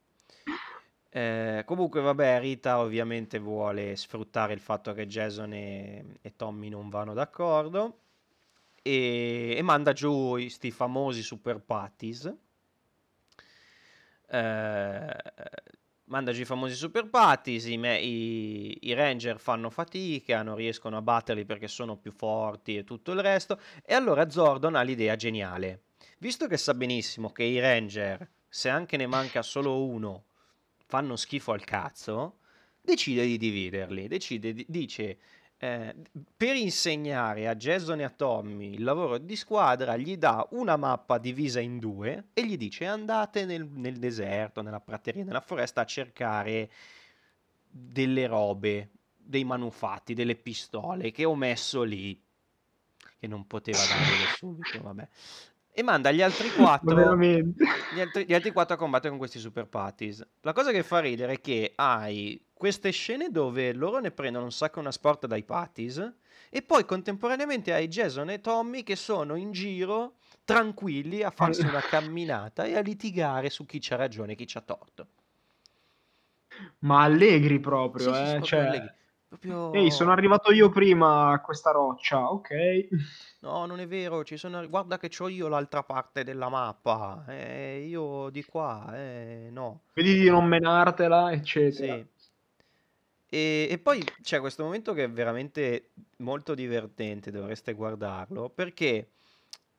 Eh, 1.10 1.62
comunque, 1.64 2.00
vabbè, 2.00 2.40
Rita 2.40 2.80
ovviamente 2.80 3.38
vuole 3.38 3.94
sfruttare 3.96 4.52
il 4.52 4.58
fatto 4.60 4.92
che 4.92 5.06
Jason 5.06 5.52
e, 5.52 6.18
e 6.20 6.34
Tommy 6.34 6.68
non 6.68 6.88
vanno 6.88 7.14
d'accordo 7.14 8.00
e, 8.82 9.54
e 9.56 9.62
manda 9.62 9.92
giù 9.92 10.30
questi 10.32 10.70
famosi 10.72 11.22
super 11.22 11.60
patties. 11.60 12.34
Eh, 14.26 15.16
manda 16.06 16.32
giù 16.32 16.40
i 16.40 16.44
famosi 16.44 16.74
super 16.74 17.08
patties, 17.08 17.66
i, 17.66 17.74
i- 17.80 18.78
i 18.88 18.92
ranger 18.94 19.38
fanno 19.38 19.70
fatica, 19.70 20.42
non 20.42 20.56
riescono 20.56 20.96
a 20.96 21.02
batterli 21.02 21.44
perché 21.44 21.68
sono 21.68 21.96
più 21.96 22.10
forti 22.12 22.76
e 22.76 22.84
tutto 22.84 23.12
il 23.12 23.20
resto. 23.20 23.60
E 23.84 23.94
allora 23.94 24.28
Zordon 24.30 24.74
ha 24.74 24.82
l'idea 24.82 25.16
geniale. 25.16 25.82
Visto 26.24 26.46
che 26.46 26.56
sa 26.56 26.72
benissimo 26.72 27.32
che 27.32 27.42
i 27.42 27.60
ranger, 27.60 28.26
se 28.48 28.70
anche 28.70 28.96
ne 28.96 29.06
manca 29.06 29.42
solo 29.42 29.84
uno, 29.84 30.24
fanno 30.86 31.16
schifo 31.16 31.52
al 31.52 31.62
cazzo, 31.64 32.38
decide 32.80 33.26
di 33.26 33.36
dividerli. 33.36 34.08
Decide 34.08 34.54
di- 34.54 34.64
dice, 34.66 35.18
eh, 35.58 35.94
per 36.34 36.56
insegnare 36.56 37.46
a 37.46 37.54
Jason 37.54 38.00
e 38.00 38.04
a 38.04 38.08
Tommy 38.08 38.72
il 38.72 38.84
lavoro 38.84 39.18
di 39.18 39.36
squadra, 39.36 39.98
gli 39.98 40.16
dà 40.16 40.48
una 40.52 40.78
mappa 40.78 41.18
divisa 41.18 41.60
in 41.60 41.78
due 41.78 42.28
e 42.32 42.46
gli 42.46 42.56
dice 42.56 42.86
andate 42.86 43.44
nel, 43.44 43.66
nel 43.66 43.98
deserto, 43.98 44.62
nella 44.62 44.80
prateria, 44.80 45.24
nella 45.24 45.42
foresta 45.42 45.82
a 45.82 45.84
cercare 45.84 46.70
delle 47.68 48.26
robe, 48.26 48.92
dei 49.14 49.44
manufatti, 49.44 50.14
delle 50.14 50.36
pistole 50.36 51.10
che 51.10 51.26
ho 51.26 51.34
messo 51.34 51.82
lì, 51.82 52.18
che 53.18 53.26
non 53.26 53.46
poteva 53.46 53.76
dargliele 53.76 54.32
subito, 54.32 54.80
vabbè. 54.80 55.08
E 55.76 55.82
manda 55.82 56.12
gli 56.12 56.22
altri 56.22 56.50
quattro 56.54 57.18
gli 57.92 58.00
altri, 58.00 58.24
gli 58.26 58.32
altri 58.34 58.52
quattro 58.52 58.74
a 58.74 58.78
combattere 58.78 59.10
con 59.10 59.18
questi 59.18 59.38
super 59.40 59.66
patties. 59.66 60.24
La 60.42 60.52
cosa 60.52 60.70
che 60.70 60.82
fa 60.84 61.00
ridere 61.00 61.34
è 61.34 61.40
che 61.40 61.72
hai 61.74 62.40
queste 62.52 62.90
scene 62.92 63.28
dove 63.30 63.72
loro 63.72 63.98
ne 63.98 64.12
prendono 64.12 64.44
un 64.44 64.52
sacco 64.52 64.78
una 64.78 64.92
sport 64.92 65.26
dai 65.26 65.42
patties 65.42 66.14
e 66.48 66.62
poi 66.62 66.84
contemporaneamente 66.84 67.72
hai 67.72 67.88
Jason 67.88 68.30
e 68.30 68.40
Tommy 68.40 68.84
che 68.84 68.94
sono 68.94 69.34
in 69.34 69.50
giro 69.50 70.14
tranquilli 70.44 71.22
a 71.22 71.30
farsi 71.30 71.66
una 71.66 71.82
camminata 71.84 72.64
e 72.64 72.76
a 72.76 72.80
litigare 72.80 73.50
su 73.50 73.66
chi 73.66 73.78
c'ha 73.80 73.96
ragione 73.96 74.32
e 74.32 74.34
chi 74.36 74.44
c'ha 74.46 74.60
torto. 74.60 75.08
Ma 76.80 77.02
allegri 77.02 77.58
Sì, 77.96 78.12
proprio, 78.12 78.12
sì, 78.12 78.26
sì, 78.26 78.36
eh. 78.36 78.36
proprio 78.36 78.60
Cioè, 78.60 78.60
allegri. 78.60 78.92
Proprio... 79.38 79.72
ehi, 79.72 79.90
sono 79.90 80.12
arrivato 80.12 80.52
io 80.52 80.68
prima 80.68 81.32
a 81.32 81.40
questa 81.40 81.70
roccia, 81.70 82.30
ok. 82.30 82.88
No, 83.40 83.66
non 83.66 83.80
è 83.80 83.86
vero, 83.86 84.24
ci 84.24 84.36
sono... 84.36 84.66
guarda 84.68 84.98
che 84.98 85.08
c'ho 85.08 85.28
io 85.28 85.48
l'altra 85.48 85.82
parte 85.82 86.24
della 86.24 86.48
mappa, 86.48 87.24
eh, 87.28 87.84
io 87.86 88.30
di 88.30 88.44
qua, 88.44 88.92
eh, 88.94 89.48
no. 89.50 89.82
Vedi 89.92 90.14
di 90.14 90.30
non 90.30 90.44
menartela, 90.46 91.32
eccetera. 91.32 91.94
Sì. 91.94 92.06
E, 93.28 93.66
e 93.68 93.78
poi 93.78 94.02
c'è 94.22 94.38
questo 94.38 94.62
momento 94.62 94.92
che 94.92 95.04
è 95.04 95.10
veramente 95.10 95.90
molto 96.18 96.54
divertente, 96.54 97.32
dovreste 97.32 97.72
guardarlo, 97.72 98.48
perché 98.48 99.10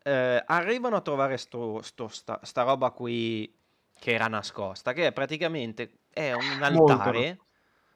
eh, 0.04 0.44
arrivano 0.46 0.98
a 0.98 1.02
trovare 1.02 1.38
sto, 1.38 1.82
sto- 1.82 2.10
sta, 2.10 2.40
sta 2.44 2.64
roba 2.64 2.92
qui 2.92 3.52
che 3.98 4.12
era 4.12 4.28
nascosta, 4.28 4.92
che 4.92 5.08
è 5.08 5.14
praticamente 5.14 6.00
è 6.10 6.34
un 6.34 6.62
altare, 6.62 7.40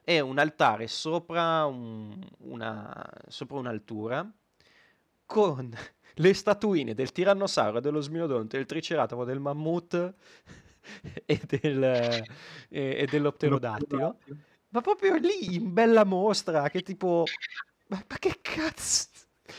è 0.10 0.20
un 0.22 0.40
altare 0.40 0.88
sopra, 0.88 1.66
un- 1.66 2.20
una, 2.40 3.08
sopra 3.28 3.58
un'altura 3.58 4.28
con 5.28 5.72
le 6.16 6.34
statuine 6.34 6.96
del 6.96 7.12
tirannosauro, 7.12 7.80
dello 7.80 8.02
smilodonte, 8.02 8.58
del 8.58 8.66
triceratopo, 8.66 9.24
del 9.24 9.40
mammut 9.40 10.14
e, 11.26 11.42
del, 11.46 11.84
e, 11.84 12.26
e 12.70 13.06
dell'opterodattilo. 13.08 14.18
Ma 14.70 14.82
proprio 14.82 15.16
lì 15.18 15.54
in 15.54 15.74
bella 15.74 16.04
mostra, 16.06 16.68
che 16.70 16.82
tipo... 16.82 17.26
Ma, 17.90 18.04
ma 18.08 18.18
che 18.18 18.40
cazzo? 18.42 19.06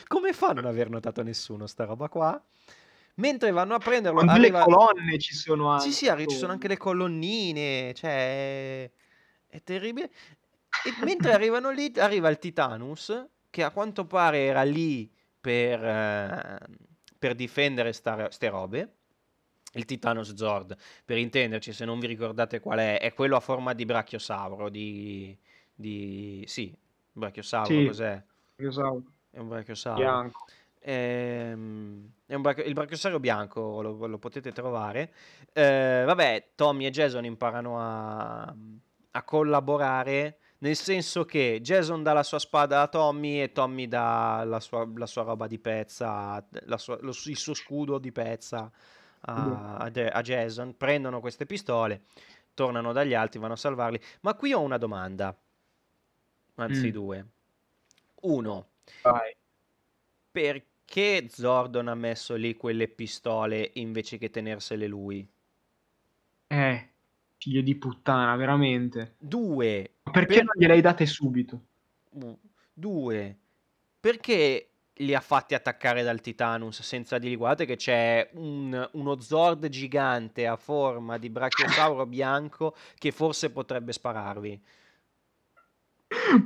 Come 0.09 0.33
fa 0.33 0.49
a 0.49 0.53
non 0.55 0.65
aver 0.65 0.91
notato 0.91 1.23
nessuno 1.23 1.69
sta 1.69 1.85
roba 1.85 2.09
qua? 2.09 2.45
Mentre 3.17 3.53
vanno 3.53 3.75
a 3.75 3.79
prenderlo, 3.79 4.23
delle 4.23 4.51
arriva... 4.51 4.65
colonne 4.65 5.17
ci 5.19 5.35
sono 5.35 5.69
anche. 5.69 5.85
Sì, 5.85 5.93
sì, 5.93 6.09
arri- 6.09 6.29
ci 6.29 6.37
sono 6.37 6.51
anche 6.51 6.67
le 6.67 6.77
colonnine, 6.77 7.95
cioè... 7.95 8.91
È 9.51 9.61
terribile. 9.65 10.11
E 10.85 11.05
mentre 11.05 11.33
arrivano 11.33 11.71
lì, 11.71 11.93
arriva 11.97 12.29
il 12.29 12.39
Titanus, 12.39 13.27
che 13.51 13.63
a 13.63 13.71
quanto 13.71 14.07
pare 14.07 14.45
era 14.45 14.63
lì 14.63 15.13
per, 15.41 15.85
eh, 15.85 16.59
per 17.19 17.35
difendere 17.35 17.93
sta- 17.93 18.31
ste 18.31 18.49
robe. 18.49 18.95
Il 19.75 19.85
Titanus 19.85 20.35
Zord, 20.35 20.77
per 21.05 21.17
intenderci, 21.17 21.73
se 21.73 21.85
non 21.85 22.01
vi 22.01 22.09
ricordate 22.09 22.59
qual 22.59 22.79
è, 22.79 22.99
è 22.99 23.15
quello 23.15 23.37
a 23.37 23.41
forma 23.41 23.73
di 23.73 23.85
brachiosauro, 23.85 24.69
di... 24.69 25.37
di... 25.73 26.43
Sì, 26.47 26.77
brachiosauro, 27.13 27.67
Sì. 27.67 27.87
cos'è? 27.87 28.25
È 29.31 29.39
un 29.39 29.49
brachiosauro. 29.49 30.01
bianco. 30.01 30.45
Ehm, 30.81 32.11
è 32.27 32.35
un 32.35 32.43
brachio- 32.43 32.65
il 32.65 32.73
brachiosauro 32.73 33.21
bianco 33.21 33.81
lo, 33.81 34.07
lo 34.07 34.19
potete 34.19 34.51
trovare. 34.51 35.13
Eh, 35.53 36.03
vabbè, 36.05 36.51
Tommy 36.57 36.87
e 36.87 36.91
Jason 36.91 37.25
imparano 37.25 37.79
a, 37.79 38.53
a 39.13 39.23
collaborare. 39.23 40.39
Nel 40.63 40.77
senso 40.77 41.25
che 41.25 41.61
Jason 41.63 42.03
dà 42.03 42.13
la 42.13 42.23
sua 42.23 42.39
spada 42.39 42.83
a 42.83 42.89
Tommy 42.89 43.41
e 43.41 43.53
Tommy 43.53 43.89
dà 43.89 44.43
la 44.45 44.61
sua, 44.61 44.87
la 44.95 45.07
sua 45.07 45.23
roba 45.23 45.47
di 45.47 45.59
pezza, 45.59 46.47
la 46.67 46.77
sua- 46.77 46.99
lo- 47.01 47.15
il 47.25 47.37
suo 47.37 47.55
scudo 47.55 47.99
di 47.99 48.13
pezza 48.13 48.71
a, 49.21 49.77
a 49.79 49.91
a 50.13 50.21
Jason. 50.23 50.77
Prendono 50.77 51.21
queste 51.21 51.47
pistole, 51.47 52.03
tornano 52.53 52.93
dagli 52.93 53.15
altri, 53.15 53.39
vanno 53.41 53.55
a 53.55 53.57
salvarli. 53.57 53.99
Ma 54.21 54.35
qui 54.35 54.53
ho 54.53 54.61
una 54.61 54.77
domanda, 54.79 55.35
anzi 56.57 56.89
Mm. 56.89 56.93
due. 56.93 57.27
Uno, 58.23 58.69
Vai. 59.03 59.37
perché 60.33 61.29
Zordon 61.29 61.87
ha 61.87 61.95
messo 61.95 62.35
lì 62.35 62.57
quelle 62.57 62.89
pistole 62.89 63.71
invece 63.75 64.19
che 64.19 64.31
tenersele 64.31 64.87
lui? 64.89 65.25
Eh, 66.49 66.89
figlio 67.39 67.63
di 67.63 67.75
puttana, 67.77 68.37
veramente. 68.37 69.17
Due, 69.19 69.99
Perché 70.11 70.35
Per- 70.35 70.45
non 70.45 70.53
gliel'hai 70.57 70.81
date 70.81 71.07
subito? 71.07 71.61
due, 72.73 73.39
perché 74.01 74.67
li 75.01 75.15
ha 75.15 75.21
fatti 75.21 75.55
attaccare 75.55 76.03
dal 76.03 76.21
Titanus 76.21 76.83
senza 76.83 77.19
dirgli 77.19 77.37
guardate 77.37 77.65
che 77.65 77.77
c'è 77.77 78.29
un- 78.35 78.89
uno 78.93 79.21
Zord 79.21 79.69
gigante 79.69 80.47
a 80.47 80.57
forma 80.57 81.17
di 81.19 81.31
brachiosauro 81.31 82.07
bianco 82.07 82.75
che 82.99 83.11
forse 83.13 83.51
potrebbe 83.51 83.93
spararvi. 83.93 84.63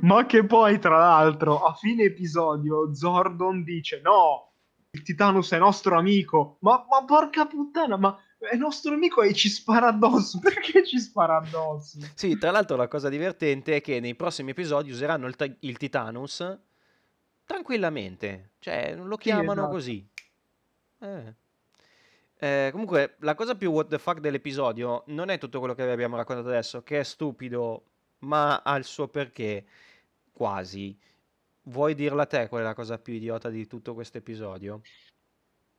Ma 0.01 0.25
che 0.25 0.45
poi, 0.45 0.79
tra 0.79 0.97
l'altro, 0.97 1.63
a 1.63 1.73
fine 1.73 2.03
episodio, 2.03 2.93
Zordon 2.93 3.63
dice: 3.63 3.99
No, 4.01 4.51
il 4.91 5.01
Titanus 5.01 5.51
è 5.51 5.57
nostro 5.57 5.97
amico. 5.97 6.57
Ma, 6.61 6.85
ma 6.89 7.03
porca 7.05 7.45
puttana, 7.47 7.97
ma 7.97 8.17
è 8.47 8.55
nostro 8.55 8.93
amico 8.93 9.21
e 9.21 9.33
ci 9.33 9.49
spara 9.49 9.87
addosso. 9.87 10.39
Perché 10.43 10.85
ci 10.85 10.99
spara 10.99 11.37
addosso? 11.37 11.99
Sì, 12.13 12.37
tra 12.37 12.51
l'altro 12.51 12.75
la 12.75 12.87
cosa 12.87 13.09
divertente 13.09 13.77
è 13.77 13.81
che 13.81 13.99
nei 13.99 14.15
prossimi 14.15 14.51
episodi 14.51 14.91
useranno 14.91 15.27
il, 15.27 15.35
ta- 15.35 15.53
il 15.59 15.77
Titanus 15.77 16.57
tranquillamente, 17.45 18.51
cioè 18.59 18.95
non 18.95 19.07
lo 19.07 19.15
Sì, 19.17 19.23
chiamano 19.23 19.51
esatto. 19.53 19.69
così. 19.69 20.07
Eh. 20.99 21.33
Eh, 22.37 22.69
comunque, 22.71 23.15
la 23.19 23.33
cosa 23.35 23.55
più 23.55 23.71
what 23.71 23.87
the 23.87 23.97
fuck 23.97 24.19
dell'episodio 24.19 25.03
non 25.07 25.29
è 25.29 25.37
tutto 25.37 25.59
quello 25.59 25.73
che 25.73 25.85
vi 25.85 25.91
abbiamo 25.91 26.17
raccontato 26.17 26.49
adesso, 26.49 26.83
che 26.83 26.99
è 26.99 27.03
stupido, 27.03 27.85
ma 28.19 28.61
ha 28.61 28.75
il 28.75 28.83
suo 28.83 29.07
perché, 29.07 29.65
quasi. 30.33 30.97
Vuoi 31.67 31.95
dirla 31.95 32.25
te 32.25 32.47
qual 32.47 32.61
è 32.61 32.63
la 32.63 32.73
cosa 32.75 32.99
più 32.99 33.13
idiota 33.13 33.49
di 33.49 33.65
tutto 33.67 33.93
questo 33.93 34.17
episodio? 34.17 34.81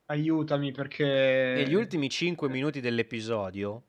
Aiutami 0.07 0.73
perché. 0.73 1.05
Negli 1.57 1.75
ultimi 1.75 2.09
5 2.09 2.49
minuti 2.49 2.81
dell'episodio 2.81 3.83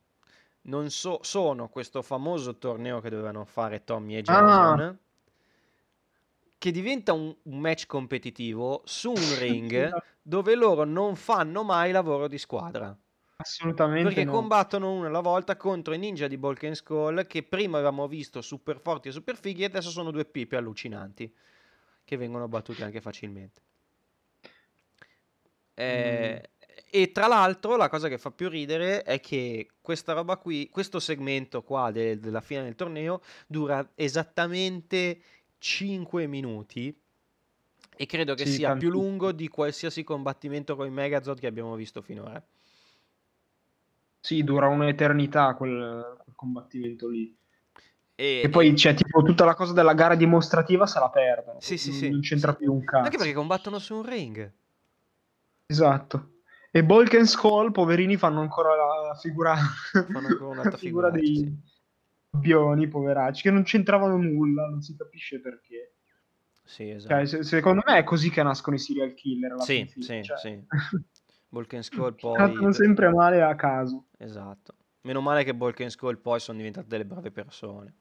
non 0.63 0.89
so- 0.89 1.19
sono 1.21 1.69
questo 1.69 2.01
famoso 2.01 2.57
torneo 2.57 2.99
che 2.99 3.09
dovevano 3.09 3.45
fare 3.45 3.83
Tommy 3.83 4.15
e 4.15 4.21
Jason, 4.23 4.99
che 6.57 6.71
diventa 6.71 7.13
un, 7.13 7.35
un 7.43 7.59
match 7.59 7.85
competitivo 7.85 8.81
su 8.85 9.11
un 9.11 9.15
ring 9.39 9.71
Esatto. 9.71 10.03
dove 10.21 10.55
loro 10.55 10.83
non 10.85 11.15
fanno 11.15 11.63
mai 11.63 11.91
lavoro 11.91 12.27
di 12.27 12.37
squadra. 12.37 12.97
Assolutamente 13.39 14.05
Perché 14.07 14.23
no. 14.23 14.31
combattono 14.31 14.91
uno 14.91 15.05
alla 15.05 15.19
volta 15.19 15.55
contro 15.55 15.93
i 15.93 15.99
ninja 15.99 16.27
di 16.27 16.39
Balkan 16.39 16.73
Skull 16.73 17.27
che 17.27 17.43
prima 17.43 17.77
avevamo 17.77 18.07
visto 18.07 18.41
super 18.41 18.79
forti 18.79 19.09
e 19.09 19.11
super 19.11 19.37
fighi 19.37 19.61
e 19.61 19.65
adesso 19.65 19.91
sono 19.91 20.09
due 20.09 20.25
pipe 20.25 20.55
allucinanti 20.55 21.31
che 22.03 22.17
vengono 22.17 22.47
battuti 22.47 22.81
anche 22.81 22.99
facilmente. 22.99 23.61
Eh, 25.79 26.49
E 26.89 27.11
tra 27.11 27.27
l'altro 27.27 27.75
la 27.75 27.89
cosa 27.89 28.07
che 28.07 28.17
fa 28.17 28.31
più 28.31 28.49
ridere 28.49 29.03
è 29.03 29.19
che 29.19 29.67
questa 29.81 30.13
roba 30.13 30.37
qui, 30.37 30.69
questo 30.69 30.99
segmento 30.99 31.61
qua 31.61 31.91
de- 31.91 32.17
della 32.17 32.41
fine 32.41 32.63
del 32.63 32.75
torneo 32.75 33.21
dura 33.45 33.91
esattamente 33.95 35.19
5 35.59 36.25
minuti 36.27 36.97
e 37.95 38.05
credo 38.05 38.33
che 38.35 38.45
Sì, 38.45 38.53
sia 38.53 38.69
più 38.69 38.89
tantissimo. 38.89 39.01
lungo 39.09 39.31
di 39.33 39.47
qualsiasi 39.49 40.03
combattimento 40.03 40.75
con 40.75 40.87
i 40.87 40.91
Megazord 40.91 41.39
che 41.39 41.47
abbiamo 41.47 41.75
visto 41.75 42.01
finora. 42.01 42.41
Sì, 44.19 44.43
dura 44.43 44.67
un'eternità 44.67 45.53
quel, 45.55 46.15
quel 46.23 46.35
combattimento 46.35 47.07
lì. 47.07 47.33
E, 48.15 48.41
E 48.43 48.49
poi 48.49 48.73
c'è 48.73 48.93
tipo 48.93 49.21
tutta 49.23 49.45
la 49.45 49.53
cosa 49.55 49.73
della 49.73 49.93
gara 49.93 50.15
dimostrativa 50.15 50.85
se 50.87 50.99
la 50.99 51.09
perdono. 51.09 51.59
Sì, 51.61 51.77
sì, 51.77 51.89
non, 51.91 51.97
sì. 51.99 52.09
non 52.09 52.19
c'entra 52.21 52.51
Sì. 52.51 52.57
più 52.57 52.73
un 52.73 52.83
cazzo. 52.83 53.03
Anche 53.05 53.17
perché 53.17 53.33
combattono 53.33 53.79
su 53.79 53.95
un 53.95 54.03
ring. 54.03 54.51
Esatto. 55.67 56.31
E 56.71 56.83
Bulk 56.83 57.13
and 57.15 57.25
Skull, 57.25 57.71
poverini, 57.71 58.17
fanno 58.17 58.39
ancora 58.39 58.75
la 58.75 59.15
figura, 59.15 59.55
Fanno 59.55 60.27
ancora 60.27 60.63
la 60.69 60.77
figura 60.77 61.09
dei 61.09 61.35
sì. 61.35 61.57
bioni, 62.29 62.87
poveracci, 62.87 63.41
che 63.43 63.51
non 63.51 63.63
c'entravano 63.63 64.17
nulla, 64.17 64.67
non 64.67 64.81
si 64.81 64.95
capisce 64.95 65.41
perché. 65.41 65.95
Sì, 66.63 66.89
esatto. 66.89 67.13
Cioè, 67.13 67.25
se- 67.25 67.43
secondo 67.43 67.81
me 67.85 67.97
è 67.97 68.03
così 68.03 68.29
che 68.29 68.43
nascono 68.43 68.75
i 68.75 68.79
serial 68.79 69.13
killer. 69.13 69.61
Sì, 69.61 69.85
fin 69.85 70.03
fine, 70.03 70.03
sì, 70.03 70.23
cioè. 70.23 70.37
sì. 70.37 70.65
Poi... 71.49 72.13
Trattano 72.35 72.71
sempre 72.71 73.09
male 73.09 73.41
a 73.41 73.55
caso. 73.55 74.07
Esatto. 74.17 74.75
Meno 75.01 75.21
male 75.21 75.43
che 75.43 75.55
Balkan 75.55 75.89
Skull 75.89 76.19
poi 76.19 76.39
sono 76.39 76.57
diventate 76.57 76.87
delle 76.87 77.05
brave 77.05 77.31
persone. 77.31 77.95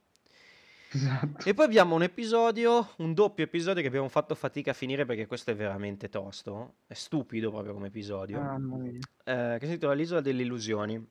Esatto. 0.92 1.48
E 1.48 1.54
poi 1.54 1.64
abbiamo 1.64 1.94
un 1.94 2.02
episodio, 2.02 2.94
un 2.98 3.12
doppio 3.12 3.44
episodio 3.44 3.82
che 3.82 3.88
abbiamo 3.88 4.08
fatto 4.08 4.34
fatica 4.34 4.70
a 4.70 4.74
finire 4.74 5.04
perché 5.04 5.26
questo 5.26 5.50
è 5.50 5.56
veramente 5.56 6.08
tosto. 6.08 6.76
È 6.86 6.94
stupido 6.94 7.50
proprio 7.50 7.72
come 7.72 7.88
episodio. 7.88 8.40
Mia. 8.40 8.98
eh, 9.24 9.56
che 9.58 9.66
si 9.66 9.72
intitola 9.72 9.94
L'isola 9.94 10.20
delle 10.20 10.42
illusioni, 10.42 11.04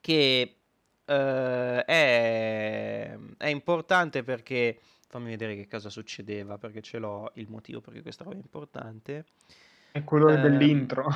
che 0.00 0.56
eh, 1.04 1.84
è, 1.84 3.18
è 3.36 3.46
importante 3.48 4.22
perché 4.22 4.80
fammi 5.08 5.30
vedere 5.30 5.56
che 5.56 5.66
cosa 5.66 5.90
succedeva, 5.90 6.56
perché 6.56 6.80
ce 6.80 6.98
l'ho 6.98 7.30
il 7.34 7.48
motivo 7.48 7.80
perché 7.80 8.00
questa 8.02 8.24
roba 8.24 8.36
è 8.36 8.40
importante. 8.40 9.24
È 9.92 10.04
quello 10.04 10.28
Ehm, 10.28 10.40
dell'intro. 10.42 11.08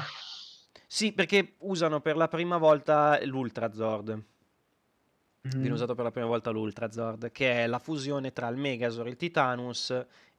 Sì, 0.86 1.12
perché 1.12 1.54
usano 1.58 2.00
per 2.00 2.16
la 2.16 2.28
prima 2.28 2.56
volta 2.58 3.18
l'Ultrazord. 3.24 4.22
Viene 5.46 5.68
Mm. 5.68 5.72
usato 5.72 5.94
per 5.94 6.04
la 6.04 6.10
prima 6.10 6.26
volta 6.26 6.48
l'Ultrazord, 6.48 7.30
che 7.30 7.64
è 7.64 7.66
la 7.66 7.78
fusione 7.78 8.32
tra 8.32 8.48
il 8.48 8.56
Megazord, 8.56 9.08
il 9.08 9.16
Titanus 9.16 9.90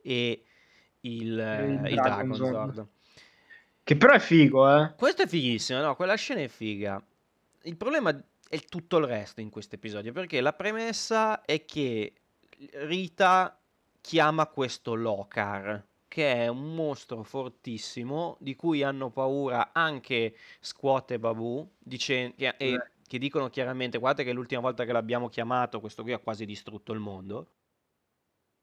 e 0.01 0.43
il, 1.01 1.39
eh, 1.39 1.65
il 1.73 1.85
il 1.91 1.95
Dragonzord. 2.01 2.87
Che 3.83 3.95
però 3.97 4.13
è 4.13 4.19
figo, 4.19 4.67
eh. 4.75 4.93
Questo 4.97 5.21
è 5.21 5.27
fighissimo, 5.27 5.79
no? 5.79 5.95
Quella 5.95 6.15
scena 6.15 6.41
è 6.41 6.47
figa. 6.47 6.99
Il 7.63 7.77
problema 7.77 8.19
è 8.49 8.59
tutto 8.61 8.97
il 8.97 9.05
resto 9.05 9.41
in 9.41 9.51
questo 9.51 9.75
episodio, 9.75 10.11
perché 10.11 10.41
la 10.41 10.53
premessa 10.53 11.45
è 11.45 11.65
che 11.65 12.13
Rita 12.71 13.59
chiama 14.01 14.47
questo 14.47 14.95
Lokar, 14.95 15.85
che 16.07 16.33
è 16.33 16.47
un 16.47 16.73
mostro 16.73 17.21
fortissimo, 17.21 18.37
di 18.39 18.55
cui 18.55 18.81
hanno 18.81 19.11
paura 19.11 19.69
anche 19.71 20.35
Squat 20.61 21.11
e 21.11 21.19
Babu, 21.19 21.69
dicen- 21.77 22.33
che, 22.33 22.55
e- 22.57 22.71
Eh. 22.71 22.87
Che 23.07 23.17
dicono 23.19 23.49
chiaramente, 23.49 23.97
guardate 23.97 24.23
che 24.23 24.33
l'ultima 24.33 24.61
volta 24.61 24.83
che 24.83 24.91
l'abbiamo 24.91 25.29
chiamato, 25.29 25.79
questo 25.79 26.01
qui 26.01 26.13
ha 26.13 26.19
quasi 26.19 26.45
distrutto 26.45 26.91
il 26.91 26.99
mondo. 26.99 27.51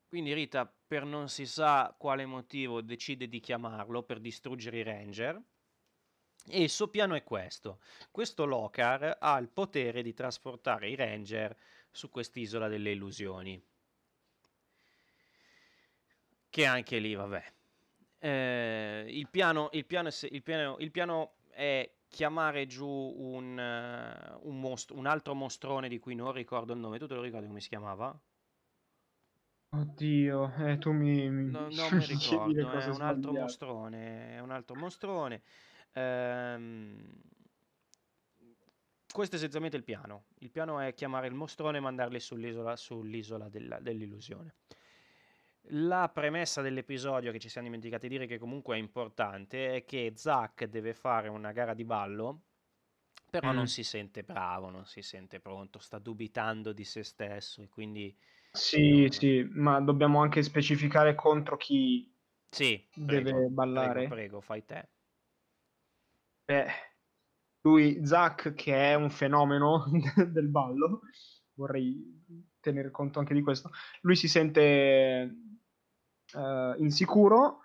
Quindi 0.08 0.34
Rita, 0.34 0.70
per 0.86 1.04
non 1.04 1.28
si 1.28 1.46
sa 1.46 1.94
quale 1.96 2.26
motivo, 2.26 2.82
decide 2.82 3.28
di 3.28 3.40
chiamarlo 3.40 4.02
per 4.02 4.20
distruggere 4.20 4.78
i 4.78 4.82
Ranger. 4.82 5.40
E 6.44 6.62
il 6.62 6.70
suo 6.70 6.88
piano 6.88 7.14
è 7.14 7.22
questo. 7.22 7.80
Questo 8.10 8.44
Lokar 8.44 9.16
ha 9.20 9.38
il 9.38 9.48
potere 9.48 10.02
di 10.02 10.12
trasportare 10.12 10.90
i 10.90 10.96
Ranger 10.96 11.56
su 11.90 12.10
quest'isola 12.10 12.68
delle 12.68 12.90
illusioni. 12.90 13.62
Che 16.50 16.66
anche 16.66 16.98
lì, 16.98 17.14
vabbè. 17.14 17.52
Eh, 18.18 19.06
il, 19.08 19.28
piano, 19.30 19.70
il, 19.72 19.86
piano 19.86 20.10
il 20.30 20.42
piano- 20.42 20.76
il 20.78 20.90
piano 20.90 21.34
è 21.48 21.88
chiamare 22.12 22.66
giù 22.66 22.86
un, 22.86 23.58
eh, 23.58 24.38
un 24.42 24.60
most- 24.60 24.90
un 24.90 25.06
altro 25.06 25.34
mostrone 25.34 25.88
di 25.88 25.98
cui 25.98 26.14
non 26.14 26.32
ricordo 26.32 26.74
il 26.74 26.78
nome. 26.78 26.98
Tu 26.98 27.06
te 27.06 27.14
lo 27.14 27.22
ricordi 27.22 27.46
come 27.46 27.60
si 27.60 27.68
chiamava? 27.70 28.14
Oddio, 29.74 30.52
eh, 30.56 30.78
tu 30.78 30.92
mi, 30.92 31.28
mi... 31.30 31.50
No, 31.50 31.68
non 31.68 31.94
mi 31.94 32.04
ricordo, 32.06 32.70
è 32.70 32.86
un 32.88 33.00
altro 33.02 33.32
mostrone, 33.34 34.36
è 34.36 34.38
un 34.40 34.50
altro 34.50 34.74
mostrone. 34.76 35.42
Ehm, 35.92 37.20
questo 39.12 39.34
è 39.36 39.38
essenzialmente 39.38 39.76
il 39.76 39.84
piano. 39.84 40.24
Il 40.38 40.50
piano 40.50 40.80
è 40.80 40.94
chiamare 40.94 41.26
il 41.28 41.34
mostrone 41.34 41.78
e 41.78 41.80
mandarli 41.80 42.18
sull'isola, 42.18 42.74
sull'isola 42.76 43.48
della- 43.48 43.78
dell'illusione. 43.80 44.54
La 45.70 46.08
premessa 46.12 46.60
dell'episodio 46.62 47.32
che 47.32 47.38
ci 47.40 47.48
siamo 47.48 47.66
dimenticati 47.66 48.06
di 48.06 48.14
dire 48.14 48.26
che 48.26 48.38
comunque 48.38 48.76
è 48.76 48.78
importante 48.78 49.74
è 49.76 49.84
che 49.84 50.12
Zack 50.14 50.64
deve 50.66 50.92
fare 50.94 51.28
una 51.28 51.50
gara 51.52 51.74
di 51.74 51.84
ballo, 51.84 52.42
però 53.30 53.52
non 53.52 53.66
Mm. 53.66 53.68
si 53.68 53.82
sente 53.84 54.22
bravo, 54.24 54.70
non 54.70 54.86
si 54.86 55.02
sente 55.02 55.40
pronto, 55.40 55.78
sta 55.78 55.98
dubitando 55.98 56.72
di 56.72 56.84
se 56.84 57.02
stesso 57.04 57.62
e 57.62 57.68
quindi 57.68 58.16
Sì, 58.50 59.08
No. 59.08 59.10
sì, 59.10 59.42
ma 59.52 59.80
dobbiamo 59.80 60.20
anche 60.22 60.42
specificare 60.42 61.14
contro 61.14 61.56
chi 61.58 62.10
sì, 62.50 62.88
deve 62.92 63.32
prego, 63.32 63.50
ballare. 63.50 64.02
prego, 64.04 64.04
prego, 64.04 64.40
fai 64.40 64.64
te. 64.64 64.88
Beh, 66.48 66.66
lui, 67.62 68.04
Zack, 68.06 68.54
che 68.54 68.74
è 68.92 68.94
un 68.94 69.10
fenomeno 69.10 69.84
del 70.30 70.48
ballo, 70.48 71.02
vorrei 71.54 72.24
tenere 72.60 72.90
conto 72.90 73.18
anche 73.18 73.34
di 73.34 73.42
questo, 73.42 73.70
lui 74.02 74.16
si 74.16 74.28
sente 74.28 75.30
eh, 76.34 76.74
insicuro 76.78 77.60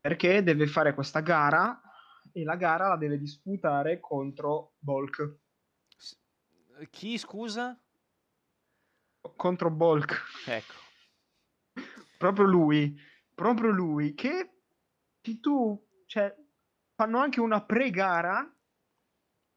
perché 0.00 0.42
deve 0.42 0.66
fare 0.66 0.94
questa 0.94 1.20
gara 1.20 1.80
e 2.32 2.44
la 2.44 2.56
gara 2.56 2.88
la 2.88 2.96
deve 2.96 3.18
disputare 3.18 4.00
contro 4.00 4.74
Bulk. 4.78 5.36
S- 5.96 6.18
Chi 6.90 7.18
scusa? 7.18 7.78
Contro 9.36 9.70
Bulk. 9.70 10.20
Ecco, 10.46 10.74
proprio 12.18 12.46
lui, 12.46 12.98
proprio 13.34 13.70
lui, 13.70 14.14
che, 14.14 14.50
che 15.20 15.40
tu, 15.40 15.80
cioè, 16.06 16.34
fanno 16.94 17.18
anche 17.18 17.40
una 17.40 17.62
pre-gara 17.62 18.52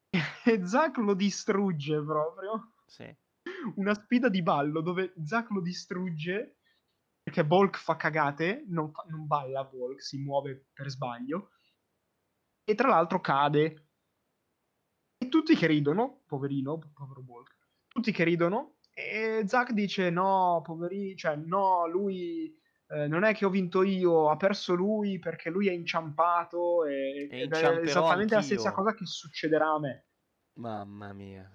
e 0.43 0.65
Zack 0.67 0.97
lo 0.97 1.13
distrugge 1.13 2.01
proprio. 2.03 2.73
sì. 2.85 3.15
Una 3.75 3.93
sfida 3.93 4.27
di 4.29 4.41
ballo 4.41 4.81
dove 4.81 5.13
Zack 5.23 5.51
lo 5.51 5.61
distrugge 5.61 6.57
perché 7.25 7.43
Bulk 7.43 7.77
fa 7.77 7.95
cagate, 7.95 8.65
non, 8.67 8.91
fa- 8.91 9.03
non 9.07 9.25
balla 9.25 9.63
Bulk, 9.63 9.99
si 9.99 10.19
muove 10.19 10.67
per 10.71 10.89
sbaglio 10.91 11.49
e 12.63 12.75
tra 12.75 12.87
l'altro 12.87 13.19
cade. 13.19 13.87
E 15.17 15.27
tutti 15.27 15.55
che 15.55 15.65
ridono, 15.65 16.21
poverino, 16.27 16.77
povero 16.93 17.23
Bulk, 17.23 17.57
tutti 17.87 18.11
che 18.11 18.23
ridono 18.23 18.75
e 18.93 19.41
Zack 19.47 19.71
dice 19.71 20.11
no, 20.11 20.61
poverino, 20.63 21.15
cioè 21.15 21.35
no, 21.35 21.87
lui 21.87 22.55
eh, 22.89 23.07
non 23.07 23.23
è 23.23 23.33
che 23.33 23.45
ho 23.45 23.49
vinto 23.49 23.81
io, 23.81 24.29
ha 24.29 24.37
perso 24.37 24.75
lui 24.75 25.17
perché 25.17 25.49
lui 25.49 25.67
è 25.67 25.71
inciampato 25.71 26.85
e, 26.85 27.27
E 27.31 27.47
è 27.47 27.79
esattamente 27.81 28.35
la 28.35 28.43
stessa 28.43 28.67
anch'io. 28.67 28.83
cosa 28.83 28.93
che 28.95 29.05
succederà 29.07 29.71
a 29.71 29.79
me. 29.79 30.05
Mamma 30.57 31.11
mia. 31.13 31.49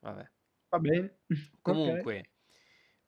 Vabbè. 0.00 0.28
Va 0.70 0.78
bene. 0.80 1.20
Comunque, 1.60 2.33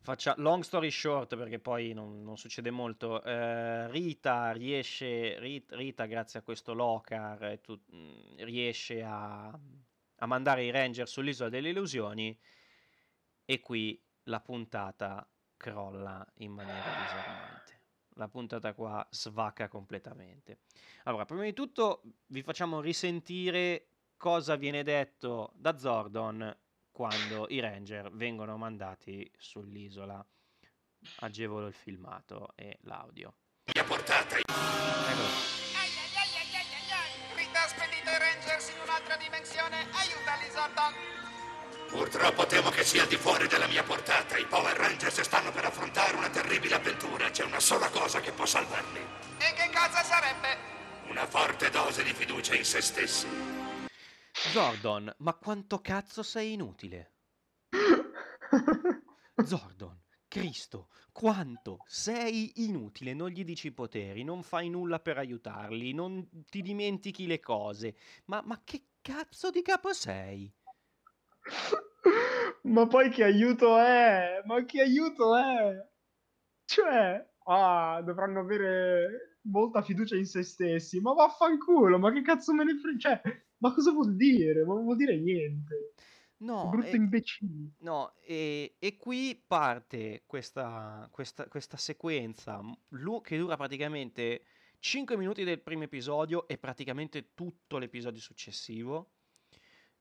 faccia 0.07 0.35
long 0.39 0.63
story 0.63 0.89
short 0.89 1.37
perché 1.37 1.59
poi 1.59 1.93
non, 1.93 2.23
non 2.23 2.39
succede 2.39 2.71
molto. 2.71 3.21
eh, 3.25 3.91
Rita 3.91 4.53
riesce, 4.53 5.37
Rit- 5.41 5.73
Rita, 5.73 6.05
grazie 6.07 6.39
a 6.39 6.43
questo 6.43 6.75
Locar, 6.75 7.59
tu- 7.59 7.83
mh, 7.85 8.45
riesce 8.45 9.03
a, 9.03 9.49
a 9.49 10.27
mandare 10.27 10.63
i 10.63 10.71
Ranger 10.71 11.09
sull'isola 11.09 11.49
delle 11.49 11.71
illusioni 11.71 12.39
e 13.45 13.61
qui 13.61 14.01
la 14.25 14.39
puntata 14.41 15.29
crolla 15.57 16.25
in 16.37 16.53
maniera 16.53 16.95
disarmante. 17.03 17.81
La 18.11 18.29
puntata 18.29 18.75
qua 18.75 19.05
svacca 19.11 19.67
completamente. 19.67 20.61
Allora, 21.03 21.25
prima 21.25 21.43
di 21.43 21.53
tutto 21.53 22.03
vi 22.27 22.43
facciamo 22.43 22.81
risentire 22.81 23.89
cosa 24.17 24.55
viene 24.55 24.85
detto 24.85 25.51
da 25.57 25.77
Zordon 25.77 26.57
quando 26.97 27.45
i 27.51 27.61
Ranger 27.61 28.11
vengono 28.11 28.57
mandati 28.57 29.31
sull'isola. 29.37 30.25
Agevolo 31.21 31.67
il 31.67 31.75
filmato 31.75 32.55
e 32.57 32.79
l'audio. 32.81 33.35
Mi 33.73 33.81
ha 33.81 33.85
portata 33.85 34.37
Eccolo. 34.39 35.55
Spedito 37.69 38.11
i 38.11 38.19
Ranger 38.19 38.47
muoversi 38.57 38.73
in 38.73 38.81
un'altra 38.81 39.17
dimensione. 39.17 39.77
Aiutali, 39.93 40.51
Zordon. 40.51 40.95
Purtroppo 41.89 42.47
temo 42.47 42.71
che 42.71 42.85
sia 42.85 43.03
al 43.03 43.09
di 43.09 43.17
fuori 43.17 43.47
della 43.47 43.67
mia 43.67 43.83
portata. 43.83 44.39
I 44.39 44.47
Power 44.47 44.77
Rangers 44.77 45.21
stanno 45.21 45.51
per 45.53 45.67
affrontare 45.67 46.17
una 46.17 46.31
terribile 46.31 46.77
avventura. 46.77 47.31
C'è 47.31 47.45
una 47.45 47.61
sola 47.61 47.91
cosa 47.91 48.21
che 48.21 48.33
può 48.33 48.47
salvarli. 48.47 49.01
E 49.39 49.53
che 49.55 49.71
cosa 49.75 50.03
sarebbe? 50.03 50.57
Una 51.09 51.27
forte 51.27 51.69
dose 51.71 52.03
di 52.03 52.15
fiducia 52.15 52.55
in 52.55 52.65
se 52.65 52.81
stessi. 52.81 53.56
Zordon, 54.49 55.13
ma 55.19 55.35
quanto 55.35 55.81
cazzo 55.81 56.23
sei 56.23 56.53
inutile? 56.53 57.13
Zordon, 59.45 60.01
Cristo, 60.29 60.89
quanto 61.13 61.83
sei 61.85 62.65
inutile, 62.65 63.13
non 63.13 63.31
gli 63.31 63.45
dici 63.45 63.67
i 63.69 63.73
poteri, 63.73 64.23
non 64.23 64.43
fai 64.43 64.69
nulla 64.69 65.01
per 65.01 65.19
aiutarli, 65.19 65.93
non 65.93 66.45
ti 66.49 66.63
dimentichi 66.63 67.27
le 67.27 67.41
cose. 67.41 67.97
Ma, 68.27 68.41
ma 68.45 68.61
che 68.65 68.91
cazzo 69.01 69.51
di 69.51 69.63
capo 69.63 69.93
sei? 69.93 70.53
Ma 72.63 72.87
poi 72.87 73.11
che 73.11 73.25
aiuto 73.25 73.79
è? 73.79 74.43
Ma 74.45 74.65
che 74.65 74.81
aiuto 74.81 75.37
è? 75.37 75.89
Cioè, 76.65 77.29
ah, 77.45 78.03
dovranno 78.03 78.41
avere 78.41 79.39
molta 79.43 79.83
fiducia 79.83 80.17
in 80.17 80.27
se 80.27 80.43
stessi. 80.43 81.01
Ma 81.01 81.13
vaffanculo, 81.13 81.99
ma 81.99 82.13
che 82.13 82.23
cazzo 82.23 82.53
me 82.53 82.65
ne 82.65 82.77
frega? 82.77 82.99
Cioè, 82.99 83.46
ma 83.59 83.73
cosa 83.73 83.93
vuol 83.93 84.15
dire? 84.17 84.65
Ma 84.65 84.75
non 84.75 84.85
vuol 84.85 84.97
dire 84.97 85.17
niente. 85.19 85.95
No, 86.39 86.71
Brutto 86.71 86.97
e, 86.97 86.97
imbecille. 86.97 87.71
no, 87.79 88.15
e, 88.21 88.77
e 88.79 88.97
qui 88.97 89.43
parte 89.47 90.25
questa, 90.27 91.09
questa, 91.11 91.47
questa 91.49 91.77
sequenza 91.79 92.61
lu- 92.91 93.23
che 93.23 93.39
dura 93.39 93.57
praticamente 93.57 94.45
5 94.79 95.17
minuti 95.17 95.45
del 95.45 95.61
primo 95.63 95.85
episodio 95.85 96.47
e 96.47 96.59
praticamente 96.59 97.33
tutto 97.35 97.79
l'episodio 97.79 98.21
successivo, 98.21 99.13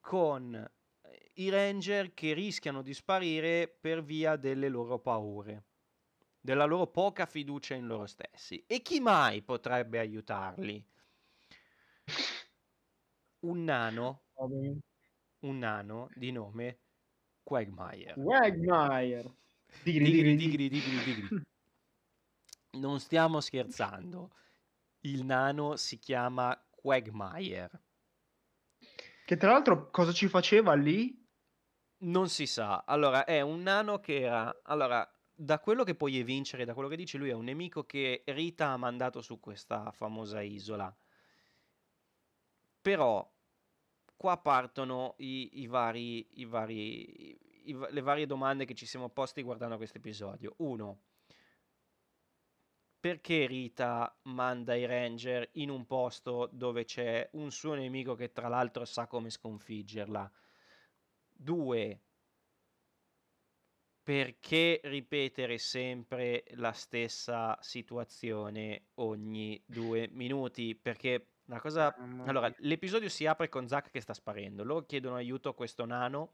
con 0.02 0.54
eh, 0.56 1.32
i 1.36 1.50
ranger 1.50 2.14
che 2.14 2.34
rischiano 2.34 2.82
di 2.82 2.94
sparire 2.94 3.68
per 3.68 4.04
via 4.04 4.36
delle 4.36 4.70
loro 4.70 5.00
paure, 5.00 5.64
della 6.40 6.66
loro 6.66 6.88
poca 6.88 7.26
fiducia 7.26 7.76
in 7.76 7.88
loro 7.88 8.06
stessi. 8.08 8.64
E 8.68 8.82
chi 8.82 9.00
mai 9.00 9.42
potrebbe 9.42 10.00
aiutarli? 10.00 10.86
Un 13.46 13.64
nano, 13.64 14.24
Vabbè. 14.34 14.76
un 15.42 15.58
nano 15.60 16.10
di 16.16 16.32
nome 16.32 16.80
Quagmire. 17.44 18.16
Quagmire. 18.16 19.36
Digri, 19.84 20.12
digri, 20.12 20.36
digri, 20.36 20.70
digri, 20.70 21.04
digri. 21.04 21.42
Non 22.76 23.00
stiamo 23.00 23.40
scherzando. 23.40 24.32
Il 25.02 25.24
nano 25.24 25.76
si 25.78 25.98
chiama 26.00 26.60
Quagmire. 26.70 27.70
Che 29.26 29.38
tra 29.38 29.52
l'altro 29.52 29.90
cosa 29.92 30.12
ci 30.12 30.28
faceva 30.28 30.74
lì? 30.74 31.24
Non 32.00 32.28
si 32.28 32.46
sa. 32.48 32.84
Allora, 32.86 33.24
è 33.26 33.42
un 33.42 33.62
nano 33.62 34.00
che 34.00 34.22
era... 34.22 34.60
Allora, 34.64 35.08
da 35.34 35.60
quello 35.60 35.84
che 35.84 35.96
puoi 35.96 36.18
evincere, 36.18 36.66
da 36.66 36.74
quello 36.74 36.90
che 36.90 36.98
dice 36.98 37.18
lui, 37.18 37.30
è 37.30 37.34
un 37.34 37.46
nemico 37.46 37.86
che 37.86 38.24
Rita 38.26 38.70
ha 38.70 38.78
mandato 38.78 39.22
su 39.22 39.40
questa 39.40 39.92
famosa 39.92 40.42
isola. 40.42 40.94
Però, 42.82 43.35
qua 44.16 44.38
partono 44.38 45.16
i, 45.20 45.62
i 45.62 45.68
vari, 45.68 46.28
i 46.40 46.46
vari, 46.46 47.32
i- 47.70 47.78
le 47.90 48.02
varie 48.02 48.26
domande 48.26 48.66
che 48.66 48.76
ci 48.76 48.86
siamo 48.86 49.10
posti 49.10 49.42
guardando 49.44 49.78
questo 49.78 49.98
episodio. 49.98 50.54
Uno, 50.58 51.02
perché 53.00 53.46
Rita 53.46 54.20
manda 54.24 54.76
i 54.76 54.86
Ranger 54.86 55.50
in 55.54 55.70
un 55.70 55.86
posto 55.86 56.50
dove 56.52 56.84
c'è 56.84 57.30
un 57.34 57.52
suo 57.52 57.74
nemico 57.76 58.16
che 58.16 58.32
tra 58.34 58.48
l'altro 58.48 58.84
sa 58.84 59.08
come 59.08 59.30
sconfiggerla? 59.30 60.32
Due, 61.38 62.02
perché 64.02 64.80
ripetere 64.84 65.58
sempre 65.58 66.44
la 66.56 66.72
stessa 66.72 67.58
situazione 67.62 68.90
ogni 68.96 69.62
due 69.66 70.08
minuti? 70.12 70.76
Perché 70.76 71.35
la 71.46 71.60
cosa... 71.60 71.94
Allora, 72.26 72.54
l'episodio 72.60 73.10
si 73.10 73.26
apre 73.26 73.50
con 73.50 73.68
Zack 73.68 73.92
che 73.92 74.02
sta 74.02 74.14
sparendo. 74.14 74.64
Loro 74.64 74.86
chiedono 74.86 75.16
aiuto 75.16 75.50
a 75.50 75.54
questo 75.56 75.86
nano 75.86 76.34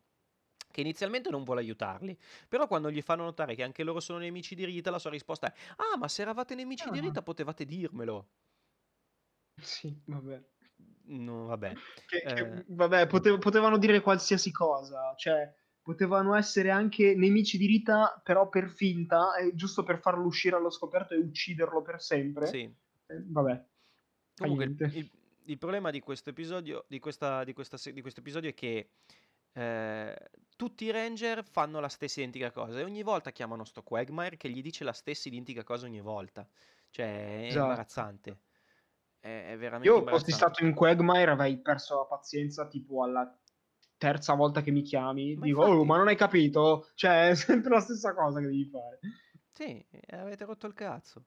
che 0.72 0.80
inizialmente 0.82 1.30
non 1.30 1.44
vuole 1.44 1.60
aiutarli, 1.62 2.18
però 2.48 2.66
quando 2.68 2.90
gli 2.90 3.02
fanno 3.02 3.24
notare 3.24 3.56
che 3.56 3.64
anche 3.64 3.84
loro 3.84 4.00
sono 4.00 4.20
nemici 4.20 4.56
di 4.56 4.64
Rita, 4.64 4.90
la 4.90 5.00
sua 5.00 5.10
risposta 5.10 5.52
è: 5.52 5.54
Ah, 5.76 5.98
ma 5.98 6.08
se 6.08 6.22
eravate 6.22 6.56
nemici 6.56 6.90
di 6.90 7.00
Ah. 7.00 7.02
Rita 7.02 7.22
potevate 7.24 7.66
dirmelo. 7.66 8.30
Sì, 9.62 10.02
vabbè. 10.06 10.42
No, 11.04 11.46
vabbè. 11.48 11.74
Che- 12.06 12.22
che- 12.22 12.40
Eh. 12.42 12.66
vabbè, 12.68 13.08
pote- 13.08 13.38
potevano 13.38 13.78
dire 13.78 14.02
qualsiasi 14.02 14.52
cosa, 14.52 15.14
cioè 15.18 15.54
potevano 15.82 16.36
essere 16.36 16.70
anche 16.70 17.16
nemici 17.16 17.58
di 17.58 17.66
Rita, 17.66 18.22
però 18.24 18.48
per 18.50 18.70
finta, 18.70 19.36
eh, 19.36 19.54
giusto 19.56 19.84
per 19.84 20.00
farlo 20.00 20.26
uscire 20.26 20.56
allo 20.56 20.70
scoperto 20.70 21.14
e 21.14 21.18
ucciderlo 21.18 21.82
per 21.82 22.02
sempre. 22.02 22.46
Sì. 22.48 22.60
Eh, 23.08 23.24
vabbè. 23.26 23.66
Comunque, 24.42 24.66
il, 24.66 24.96
il- 24.98 25.10
il 25.46 25.58
problema 25.58 25.90
di 25.90 26.00
questo 26.02 26.30
episodio, 26.30 26.86
di 26.88 27.00
questa, 27.00 27.44
di 27.44 27.54
questa 27.54 27.78
di 27.92 28.02
questo 28.02 28.20
episodio 28.20 28.50
è 28.52 28.54
che 28.54 28.90
eh, 29.54 30.30
tutti 30.56 30.86
i 30.86 30.92
ranger 30.92 31.44
fanno 31.44 31.80
la 31.80 31.90
stessa 31.90 32.20
identica 32.20 32.52
cosa 32.52 32.80
e 32.80 32.84
ogni 32.84 33.02
volta 33.04 33.32
chiamano 33.32 33.64
sto 33.66 33.82
Quagmire 33.82 34.38
che 34.38 34.50
gli 34.50 34.62
dice 34.62 34.84
la 34.84 34.94
stessa 34.94 35.28
identica 35.28 35.64
cosa 35.64 35.88
ogni 35.88 36.00
volta. 36.00 36.48
Cioè, 36.92 37.06
è 37.06 37.46
Esatto. 37.48 37.60
imbarazzante. 37.62 38.38
È, 39.20 39.52
è 39.52 39.58
veramente 39.58 39.94
Io 39.94 40.06
fossi 40.08 40.32
stato 40.32 40.64
in 40.64 40.74
Quagmire 40.74 41.32
avrei 41.32 41.60
perso 41.60 41.98
la 41.98 42.06
pazienza 42.06 42.68
tipo 42.68 43.04
alla 43.04 43.36
terza 43.98 44.34
volta 44.36 44.62
che 44.62 44.72
mi 44.72 44.84
chiami. 44.84 45.36
Ma 45.36 45.46
Dico, 45.46 45.62
oh, 45.62 45.68
infatti- 45.70 45.86
ma 45.88 45.98
non 45.98 46.08
hai 46.08 46.16
capito? 46.16 46.88
Cioè, 46.96 47.30
è 47.30 47.36
sempre 47.36 47.72
la 47.72 47.82
stessa 47.82 48.14
cosa 48.14 48.40
che 48.40 48.46
devi 48.46 48.66
fare. 48.70 49.00
Sì, 49.54 49.86
avete 50.10 50.46
rotto 50.46 50.68
il 50.68 50.74
cazzo. 50.74 51.26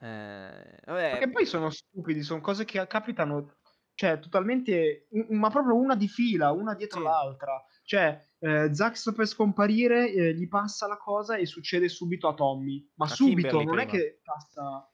Eh, 0.00 0.78
vabbè, 0.86 1.10
Perché 1.10 1.30
poi 1.30 1.46
sono 1.46 1.70
stupidi, 1.70 2.22
sono 2.22 2.40
cose 2.40 2.64
che 2.64 2.86
capitano, 2.86 3.56
cioè, 3.94 4.18
totalmente, 4.20 5.08
ma 5.30 5.50
proprio 5.50 5.74
una 5.74 5.96
di 5.96 6.06
fila, 6.08 6.52
una 6.52 6.74
dietro 6.74 6.98
Sì. 7.00 7.04
l'altra. 7.04 7.64
Cioè, 7.82 8.20
eh, 8.38 8.72
Zack 8.72 8.96
sta 8.96 9.12
per 9.12 9.26
scomparire, 9.26 10.12
eh, 10.12 10.34
gli 10.34 10.46
passa 10.46 10.86
la 10.86 10.98
cosa 10.98 11.36
e 11.36 11.46
succede 11.46 11.88
subito 11.88 12.28
a 12.28 12.34
Tommy. 12.34 12.88
Ma 12.94 13.06
A 13.06 13.08
subito, 13.08 13.58
Kimberly 13.58 13.64
non 13.64 13.78
è 13.80 13.86
prima. 13.86 14.04
che 14.04 14.20
passa... 14.22 14.92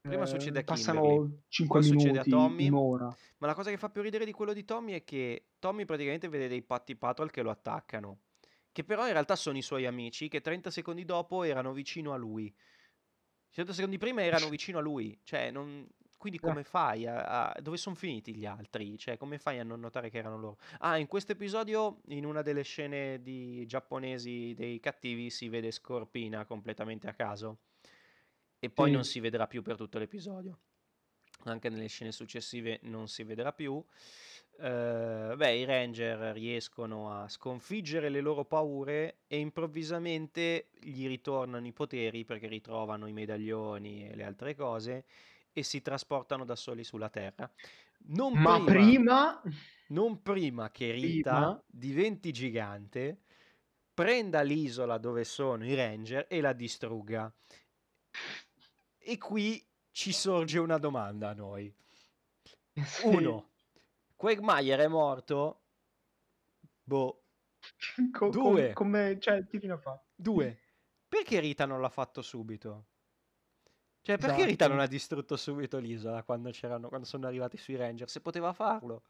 Prima 0.00 0.22
eh, 0.22 0.26
succede 0.26 0.60
a 0.60 0.64
Passano 0.64 1.00
Kimberly, 1.02 1.42
5 1.48 1.80
poi 1.80 1.88
succede 1.88 2.18
a 2.18 2.24
minuti, 2.24 2.30
Tommy. 2.30 2.68
un'ora. 2.68 3.16
Ma 3.38 3.46
la 3.46 3.54
cosa 3.54 3.70
che 3.70 3.78
fa 3.78 3.90
più 3.90 4.00
ridere 4.02 4.24
di 4.24 4.32
quello 4.32 4.52
di 4.52 4.64
Tommy 4.64 4.92
è 4.92 5.04
che 5.04 5.50
Tommy 5.58 5.84
praticamente 5.84 6.28
vede 6.28 6.48
dei 6.48 6.62
patti 6.62 6.96
patrol 6.96 7.30
che 7.30 7.42
lo 7.42 7.50
attaccano, 7.50 8.20
che 8.72 8.84
però 8.84 9.06
in 9.06 9.12
realtà 9.12 9.34
sono 9.36 9.58
i 9.58 9.62
suoi 9.62 9.86
amici 9.86 10.28
che 10.28 10.40
30 10.40 10.70
secondi 10.70 11.04
dopo 11.04 11.42
erano 11.42 11.72
vicino 11.72 12.12
a 12.12 12.16
lui. 12.16 12.54
30 13.52 13.72
secondi 13.72 13.98
prima 13.98 14.22
erano 14.22 14.48
vicino 14.48 14.78
a 14.78 14.82
lui, 14.82 15.18
cioè 15.22 15.50
non... 15.50 15.86
Quindi 16.16 16.38
come 16.38 16.64
fai 16.64 17.06
a, 17.06 17.48
a- 17.50 17.60
Dove 17.62 17.78
sono 17.78 17.94
finiti 17.94 18.34
gli 18.34 18.44
altri? 18.44 18.98
Cioè, 18.98 19.16
come 19.16 19.38
fai 19.38 19.58
a 19.58 19.64
non 19.64 19.80
notare 19.80 20.10
che 20.10 20.18
erano 20.18 20.36
loro? 20.38 20.58
Ah, 20.80 20.98
in 20.98 21.06
questo 21.06 21.32
episodio, 21.32 22.02
in 22.08 22.26
una 22.26 22.42
delle 22.42 22.60
scene 22.62 23.22
di 23.22 23.64
giapponesi 23.66 24.52
dei 24.54 24.80
cattivi, 24.80 25.30
si 25.30 25.48
vede 25.48 25.70
Scorpina 25.70 26.44
completamente 26.44 27.08
a 27.08 27.14
caso. 27.14 27.60
E 28.58 28.68
poi 28.68 28.88
Sì. 28.88 28.92
non 28.94 29.04
si 29.04 29.18
vedrà 29.20 29.46
più 29.46 29.62
per 29.62 29.76
tutto 29.76 29.98
l'episodio. 29.98 30.58
Anche 31.44 31.70
nelle 31.70 31.86
scene 31.86 32.12
successive 32.12 32.80
non 32.82 33.08
si 33.08 33.22
vedrà 33.22 33.54
più. 33.54 33.82
Eh, 34.62 35.34
beh, 35.36 35.56
i 35.56 35.64
Ranger 35.64 36.34
riescono 36.34 37.10
a 37.10 37.28
sconfiggere 37.30 38.10
le 38.10 38.20
loro 38.20 38.44
paure 38.44 39.20
e 39.26 39.38
improvvisamente 39.38 40.68
gli 40.78 41.06
ritornano 41.06 41.66
i 41.66 41.72
poteri 41.72 42.26
perché 42.26 42.46
ritrovano 42.46 43.06
i 43.06 43.12
medaglioni 43.12 44.10
e 44.10 44.14
le 44.14 44.24
altre 44.24 44.54
cose 44.54 45.06
e 45.52 45.62
si 45.62 45.80
trasportano 45.80 46.44
da 46.44 46.56
soli 46.56 46.84
sulla 46.84 47.08
Terra. 47.08 47.50
Non 48.08 48.34
Ma 48.34 48.62
prima, 48.62 49.40
prima... 49.40 49.42
non 49.88 50.20
prima 50.20 50.70
che 50.70 50.90
Rita 50.92 51.32
Prima? 51.32 51.62
diventi 51.66 52.30
gigante, 52.30 53.18
prenda 53.94 54.42
l'isola 54.42 54.98
dove 54.98 55.24
sono 55.24 55.64
i 55.64 55.74
Ranger 55.74 56.26
e 56.28 56.42
la 56.42 56.52
distrugga. 56.52 57.32
E 58.98 59.18
qui 59.18 59.66
ci 59.90 60.12
sorge 60.12 60.58
una 60.58 60.78
domanda 60.78 61.30
a 61.30 61.34
noi. 61.34 61.74
Uno, 63.04 63.49
Quagmire 64.20 64.84
è 64.84 64.86
morto? 64.86 65.62
Boh. 66.82 67.24
Co- 68.12 68.28
Due. 68.28 68.74
come, 68.74 69.18
cioè, 69.18 69.46
che 69.46 69.58
fine 69.58 69.72
ha 69.72 69.78
fatto? 69.78 70.08
Due, 70.14 70.58
perché 71.08 71.40
Rita 71.40 71.64
non 71.64 71.80
l'ha 71.80 71.88
fatto 71.88 72.20
subito? 72.20 72.88
Cioè, 74.02 74.18
perché 74.18 74.34
Esatto. 74.34 74.44
Rita 74.44 74.68
non 74.68 74.78
ha 74.80 74.86
distrutto 74.86 75.38
subito 75.38 75.78
l'isola 75.78 76.22
quando, 76.22 76.50
c'erano, 76.50 76.88
quando 76.88 77.06
sono 77.06 77.26
arrivati 77.26 77.56
sui 77.56 77.76
Ranger? 77.76 78.10
Se 78.10 78.20
poteva 78.20 78.52
farlo. 78.52 79.04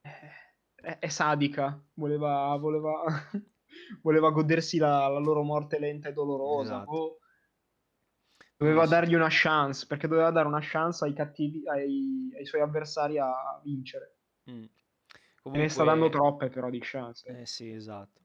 è, 0.00 0.98
è 0.98 1.08
sadica, 1.08 1.78
voleva, 1.96 2.56
voleva, 2.56 3.04
voleva 4.00 4.30
godersi 4.30 4.78
la, 4.78 5.06
la 5.08 5.18
loro 5.18 5.42
morte 5.42 5.78
lenta 5.78 6.08
e 6.08 6.12
dolorosa. 6.14 6.76
Esatto. 6.76 6.90
boh. 6.90 7.18
Doveva 8.56 8.86
dargli 8.86 9.14
una 9.14 9.28
chance, 9.30 9.86
perché 9.86 10.08
doveva 10.08 10.30
dare 10.30 10.46
una 10.48 10.60
chance 10.60 11.04
ai 11.04 11.12
cattivi, 11.12 11.68
ai, 11.68 12.32
ai 12.36 12.46
suoi 12.46 12.62
avversari 12.62 13.18
a 13.18 13.60
vincere. 13.62 14.16
Mm. 14.50 14.64
E 15.50 15.58
ne 15.58 15.68
sta 15.68 15.84
dando 15.84 16.08
Comunque, 16.08 16.10
troppe 16.10 16.48
però 16.48 16.70
di 16.70 16.80
chance. 16.82 17.26
eh 17.26 17.46
sì, 17.46 17.70
esatto. 17.70 18.22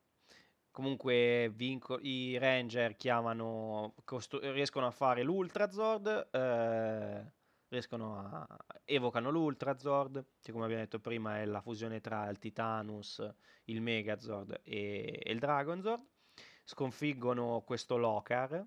Comunque 0.72 1.50
vinco- 1.54 2.00
i 2.02 2.38
Ranger 2.38 2.96
chiamano, 2.96 3.96
costru- 4.06 4.42
riescono 4.44 4.88
a 4.88 4.92
fare 4.92 5.24
l'Ultrazord, 5.24 6.30
eh, 6.32 7.34
riescono 7.70 8.18
a, 8.20 8.48
evocano 8.86 9.30
l'Ultrazord, 9.32 10.26
che 10.42 10.52
come 10.52 10.66
abbiamo 10.66 10.84
detto 10.84 11.00
prima 11.00 11.40
è 11.40 11.46
la 11.46 11.62
fusione 11.62 12.00
tra 12.02 12.30
il 12.30 12.40
Titanus, 12.40 13.22
il 13.66 13.82
Megazord 13.82 14.62
e, 14.64 15.20
e 15.24 15.32
il 15.32 15.40
Dragonzord. 15.40 16.06
Sconfiggono 16.64 17.62
questo 17.66 17.98
Lokar, 17.98 18.66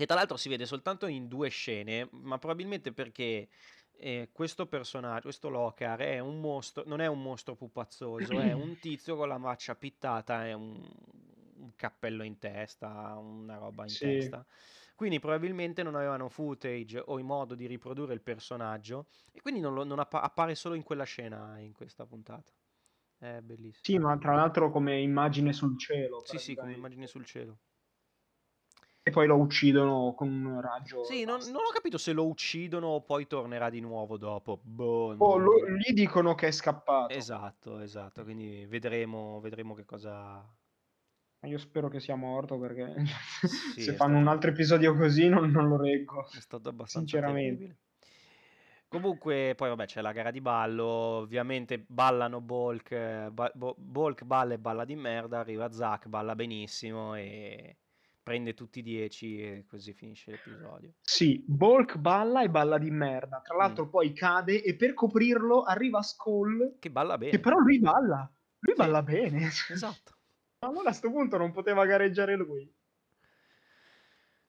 che 0.00 0.06
tra 0.06 0.14
l'altro 0.16 0.36
si 0.38 0.48
vede 0.48 0.64
soltanto 0.66 1.06
in 1.06 1.28
due 1.28 1.48
scene, 1.50 2.08
ma 2.12 2.38
probabilmente 2.38 2.92
perché 2.92 3.48
eh, 3.92 4.30
questo 4.32 4.66
personaggio, 4.66 5.22
questo 5.24 5.48
Lokar, 5.50 5.98
è 6.00 6.18
un 6.20 6.40
mostro, 6.40 6.84
non 6.86 7.00
è 7.00 7.06
un 7.06 7.20
mostro 7.22 7.54
pupazzoso, 7.54 8.40
è 8.40 8.52
un 8.52 8.78
tizio 8.78 9.16
con 9.16 9.28
la 9.28 9.38
faccia 9.38 9.74
pittata 9.76 10.46
e 10.46 10.54
un, 10.54 10.82
un 11.56 11.74
cappello 11.76 12.22
in 12.22 12.38
testa, 12.38 13.14
una 13.18 13.56
roba 13.58 13.86
in 13.86 13.96
Sì. 13.96 13.98
testa. 13.98 14.46
Quindi 14.94 15.18
probabilmente 15.18 15.82
non 15.82 15.94
avevano 15.94 16.28
footage 16.30 16.98
o 17.04 17.18
in 17.18 17.26
modo 17.26 17.54
di 17.54 17.66
riprodurre 17.66 18.14
il 18.14 18.22
personaggio 18.22 19.08
e 19.32 19.40
quindi 19.42 19.60
non, 19.60 19.74
lo- 19.74 19.84
non 19.84 19.98
appa- 19.98 20.22
appare 20.22 20.54
solo 20.54 20.74
in 20.74 20.82
quella 20.82 21.04
scena 21.04 21.58
in 21.58 21.72
questa 21.74 22.06
puntata. 22.06 22.52
È 23.18 23.40
bellissimo. 23.42 23.74
Sì, 23.82 23.98
ma 23.98 24.16
tra 24.16 24.34
l'altro 24.34 24.70
come 24.70 25.00
immagine 25.02 25.52
sul 25.52 25.76
cielo. 25.78 26.22
Sì, 26.22 26.38
sì, 26.38 26.56
come 26.56 26.72
immagine 26.72 27.06
sul 27.06 27.26
cielo. 27.26 27.58
E 29.02 29.10
poi 29.10 29.26
lo 29.26 29.36
uccidono 29.36 30.12
con 30.14 30.28
un 30.28 30.60
raggio. 30.60 31.04
Sì, 31.04 31.24
non, 31.24 31.38
non 31.46 31.62
ho 31.62 31.72
capito 31.72 31.96
se 31.96 32.12
lo 32.12 32.26
uccidono 32.26 32.88
o 32.88 33.00
poi 33.02 33.26
tornerà 33.26 33.70
di 33.70 33.80
nuovo 33.80 34.18
dopo. 34.18 34.60
Boh, 34.62 35.14
Oh, 35.16 35.36
non- 35.38 35.42
lo- 35.42 35.68
gli 35.70 35.92
dicono 35.92 36.34
che 36.34 36.48
è 36.48 36.50
scappato. 36.52 37.12
Esatto, 37.14 37.78
esatto, 37.80 38.22
quindi 38.24 38.66
vedremo, 38.66 39.40
vedremo 39.40 39.74
che 39.74 39.84
cosa... 39.84 40.46
Io 41.44 41.56
spero 41.58 41.88
che 41.88 42.00
sia 42.00 42.16
morto 42.16 42.58
perché 42.58 42.92
Sì, 43.46 43.80
se 43.80 43.94
fanno 43.94 43.96
stato- 43.96 44.16
un 44.18 44.28
altro 44.28 44.50
episodio 44.50 44.94
così 44.94 45.28
non, 45.28 45.50
non 45.50 45.68
lo 45.68 45.78
reggo. 45.80 46.28
È 46.30 46.40
stato 46.40 46.68
abbastanza 46.68 47.16
Sinceramente. 47.16 47.56
terribile. 47.56 47.78
Comunque, 48.88 49.54
poi 49.56 49.68
vabbè, 49.68 49.86
c'è 49.86 50.00
la 50.00 50.10
gara 50.12 50.30
di 50.32 50.40
ballo, 50.40 50.84
ovviamente 50.84 51.78
ballano 51.86 52.40
Bulk, 52.40 52.90
eh, 52.90 53.28
ba- 53.32 53.52
Bulk 53.54 54.24
balla 54.24 54.54
e 54.54 54.58
balla 54.58 54.84
di 54.84 54.96
merda, 54.96 55.38
arriva 55.38 55.70
Zack, 55.70 56.08
balla 56.08 56.34
benissimo 56.34 57.14
e 57.14 57.76
prende 58.30 58.54
tutti 58.54 58.78
i 58.78 58.82
10 58.82 59.42
e 59.42 59.64
così 59.66 59.92
finisce 59.92 60.30
l'episodio. 60.30 60.92
Sì, 61.02 61.42
Bulk 61.44 61.96
balla 61.96 62.42
e 62.44 62.48
balla 62.48 62.78
di 62.78 62.88
merda. 62.88 63.40
Tra 63.40 63.56
l'altro 63.56 63.86
Mm. 63.86 63.88
poi 63.88 64.12
cade 64.12 64.62
e 64.62 64.76
per 64.76 64.94
coprirlo 64.94 65.64
arriva 65.64 66.00
Skull 66.00 66.76
Che 66.78 66.90
balla 66.92 67.18
bene. 67.18 67.32
che 67.32 67.40
però 67.40 67.58
lui 67.58 67.80
balla. 67.80 68.30
Lui 68.60 68.74
Sì. 68.76 68.80
balla 68.80 69.02
bene. 69.02 69.48
Esatto. 69.68 70.14
Allora 70.62 70.90
a 70.90 70.92
sto 70.92 71.10
punto 71.10 71.38
non 71.38 71.50
poteva 71.50 71.84
gareggiare 71.86 72.36
lui. 72.36 72.72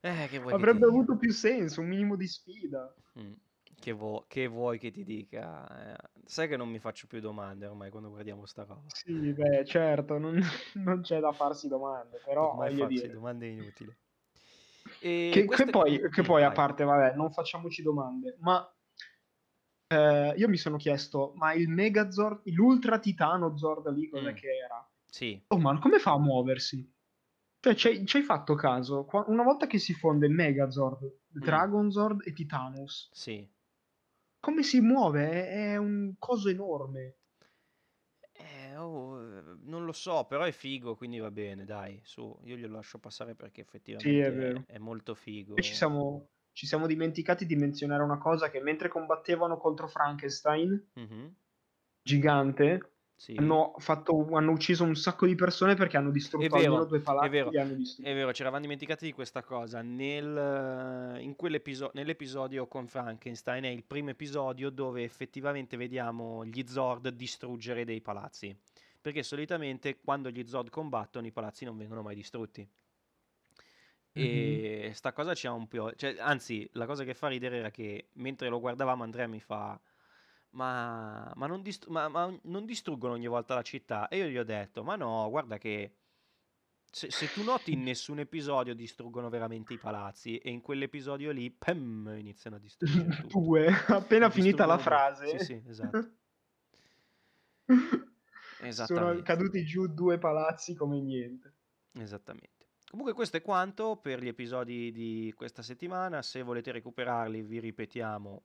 Eh, 0.02 0.28
che 0.30 0.38
vuoi 0.38 0.54
Avrebbe 0.54 0.86
avuto 0.86 1.18
più 1.18 1.32
senso, 1.32 1.82
un 1.82 1.88
minimo 1.88 2.16
di 2.16 2.28
sfida. 2.28 2.94
Mm, 3.20 3.34
Che, 3.82 3.92
vo- 3.92 4.26
che 4.28 4.48
vuoi 4.48 4.78
che 4.80 4.92
ti 4.92 5.04
dica? 5.04 5.94
Eh, 5.96 6.10
sai 6.26 6.48
che 6.48 6.56
non 6.56 6.70
mi 6.70 6.80
faccio 6.80 7.08
più 7.08 7.20
domande 7.20 7.66
ormai 7.66 7.90
quando 7.90 8.10
guardiamo 8.10 8.46
sta 8.46 8.64
roba. 8.64 8.94
Sì, 8.94 9.34
beh, 9.34 9.66
certo, 9.66 10.18
non, 10.20 10.40
non 10.76 11.02
c'è 11.02 11.20
da 11.20 11.34
farsi 11.34 11.68
domande, 11.68 12.20
però 12.20 12.56
Ormai 12.56 12.72
farsi 12.74 13.08
dire. 13.08 13.10
domande 13.10 13.48
è 13.48 13.52
inutile. 13.52 13.98
Che, 15.30 15.48
che 15.48 15.66
poi, 15.70 16.00
che 16.10 16.22
Mm, 16.22 16.26
poi 16.26 16.44
a 16.44 16.52
parte, 16.52 16.84
vabbè, 16.84 17.16
non 17.16 17.32
facciamoci 17.32 17.82
domande, 17.82 18.38
ma 18.40 18.72
eh, 19.88 20.34
io 20.38 20.48
mi 20.48 20.58
sono 20.58 20.78
chiesto, 20.78 21.34
ma 21.36 21.54
il 21.54 21.68
Megazord, 21.70 22.42
l'Ultra 22.46 23.00
Titano 23.00 23.58
Zord 23.58 23.88
lì, 23.94 24.08
cos'è 24.10 24.34
Mm. 24.34 24.36
che 24.36 24.48
era? 24.64 24.90
Sì, 25.12 25.46
Oh, 25.48 25.58
ma 25.60 25.78
come 25.80 26.00
fa 26.00 26.12
a 26.14 26.20
muoversi? 26.20 26.90
Cioè, 27.60 27.76
ci 28.06 28.18
hai 28.18 28.24
fatto 28.24 28.56
caso? 28.56 29.06
Una 29.28 29.44
volta 29.44 29.68
che 29.68 29.78
si 29.78 29.94
fonde 29.94 30.28
Megazord, 30.30 31.20
Mm. 31.42 31.42
Dragonzord 31.44 32.22
e 32.26 32.34
Titanus, 32.34 33.10
sì. 33.12 33.48
Come 34.42 34.64
si 34.64 34.82
muove? 34.82 35.30
È, 35.30 35.72
è 35.72 35.78
un 35.78 36.16
coso 36.20 36.50
enorme. 36.50 37.16
Eh, 38.34 38.76
oh, 38.76 39.22
eh, 39.22 39.42
non 39.64 39.86
lo 39.86 39.92
so, 39.92 40.26
però 40.26 40.44
è 40.44 40.52
figo, 40.52 40.96
quindi 40.96 41.20
va 41.20 41.32
bene, 41.32 41.66
dai, 41.66 42.02
su, 42.04 42.40
io 42.44 42.56
glielo 42.56 42.76
lascio 42.76 42.98
passare 43.00 43.36
perché 43.36 43.62
effettivamente 43.62 44.28
è, 44.28 44.34
vero. 44.34 44.64
è 44.66 44.78
molto 44.78 45.14
figo. 45.16 45.56
E 45.56 45.62
ci 45.62 45.76
siamo, 45.76 46.30
ci 46.52 46.66
siamo 46.66 46.88
dimenticati 46.88 47.46
di 47.46 47.56
menzionare 47.56 48.04
una 48.04 48.18
cosa, 48.18 48.50
che 48.50 48.60
mentre 48.62 48.90
combattevano 48.90 49.58
contro 49.58 49.88
Frankenstein, 49.88 50.90
Mhm, 50.96 51.36
gigante, 52.04 52.91
Sì. 53.22 53.36
hanno, 53.38 53.76
fatto, 53.78 54.30
hanno 54.32 54.50
ucciso 54.50 54.84
un 54.84 54.96
sacco 54.96 55.28
di 55.28 55.36
persone 55.36 55.76
perché 55.76 55.96
hanno 55.96 56.10
distrutto 56.10 56.48
vero, 56.48 56.56
almeno 56.56 56.86
due 56.86 57.02
palazzi 57.02 57.28
è 57.28 57.30
vero. 57.30 57.52
È 57.52 58.14
vero, 58.16 58.34
ci 58.34 58.42
eravamo 58.42 58.64
dimenticati 58.64 59.06
di 59.06 59.12
questa 59.12 59.44
cosa. 59.44 59.84
Nel, 59.84 61.20
in 61.22 61.36
quell'episo- 61.36 61.92
nell'episodio 61.94 62.66
con 62.66 62.88
Frankenstein 62.88 63.66
è 63.66 63.68
il 63.68 63.84
primo 63.84 64.10
episodio 64.10 64.72
dove 64.72 65.04
effettivamente 65.04 65.78
vediamo 65.78 66.44
gli 66.46 66.64
Zord 66.66 67.10
distruggere 67.10 67.86
dei 67.86 68.02
palazzi. 68.02 68.58
Perché 69.00 69.22
solitamente 69.22 70.00
quando 70.00 70.32
gli 70.32 70.44
Zord 70.48 70.72
combattono 70.72 71.28
i 71.28 71.32
palazzi 71.32 71.64
non 71.64 71.78
vengono 71.78 72.02
mai 72.02 72.16
distrutti. 72.16 72.68
E 74.14 74.92
sta 74.96 75.14
cosa 75.14 75.36
ci 75.36 75.46
ha 75.46 75.54
un 75.54 75.68
po'... 75.68 75.94
Cioè, 75.94 76.16
anzi, 76.18 76.68
la 76.74 76.88
cosa 76.88 77.04
che 77.04 77.14
fa 77.14 77.28
ridere 77.28 77.58
era 77.58 77.70
che 77.70 78.08
mentre 78.14 78.50
lo 78.50 78.60
guardavamo 78.60 79.04
Andrea 79.04 79.28
mi 79.28 79.40
fa... 79.40 79.80
Ma, 80.52 81.32
ma 81.36 81.48
non 81.48 81.62
distru- 81.62 81.92
ma- 81.92 82.10
ma 82.10 82.38
non 82.44 82.66
distruggono 82.66 83.14
ogni 83.14 83.28
volta 83.28 83.56
la 83.56 83.62
città? 83.62 84.08
E 84.10 84.18
io 84.18 84.28
gli 84.28 84.38
ho 84.38 84.44
detto, 84.44 84.84
ma 84.84 84.96
no, 84.96 85.30
guarda 85.30 85.58
che 85.58 85.96
se, 86.94 87.10
se 87.10 87.32
tu 87.32 87.42
noti 87.44 87.72
in 87.72 87.84
nessun 87.84 88.20
episodio 88.20 88.76
distruggono 88.76 89.30
veramente 89.30 89.74
i 89.74 89.78
palazzi 89.78 90.38
e 90.38 90.50
in 90.50 90.60
quell'episodio 90.60 91.32
lì, 91.32 91.50
pam, 91.50 92.14
iniziano 92.18 92.58
a 92.58 92.60
distruggere 92.60 93.08
tutto. 93.22 93.40
Due, 93.40 93.68
appena 93.88 94.30
finita 94.30 94.66
la 94.66 94.78
frase. 94.78 95.40
Sì, 95.40 95.46
sì, 95.46 95.64
esatto. 95.68 96.12
Sono 98.72 99.22
caduti 99.24 99.64
giù 99.64 99.88
due 99.88 100.20
palazzi 100.20 100.76
come 100.76 101.00
niente. 101.00 101.56
Esattamente. 101.94 102.68
Comunque 102.90 103.14
questo 103.14 103.38
è 103.38 103.42
quanto 103.42 103.96
per 103.96 104.22
gli 104.22 104.28
episodi 104.28 104.92
di 104.92 105.34
questa 105.36 105.62
settimana. 105.62 106.22
Se 106.22 106.44
volete 106.44 106.74
recuperarli, 106.74 107.42
vi 107.42 107.60
ripetiamo, 107.60 108.44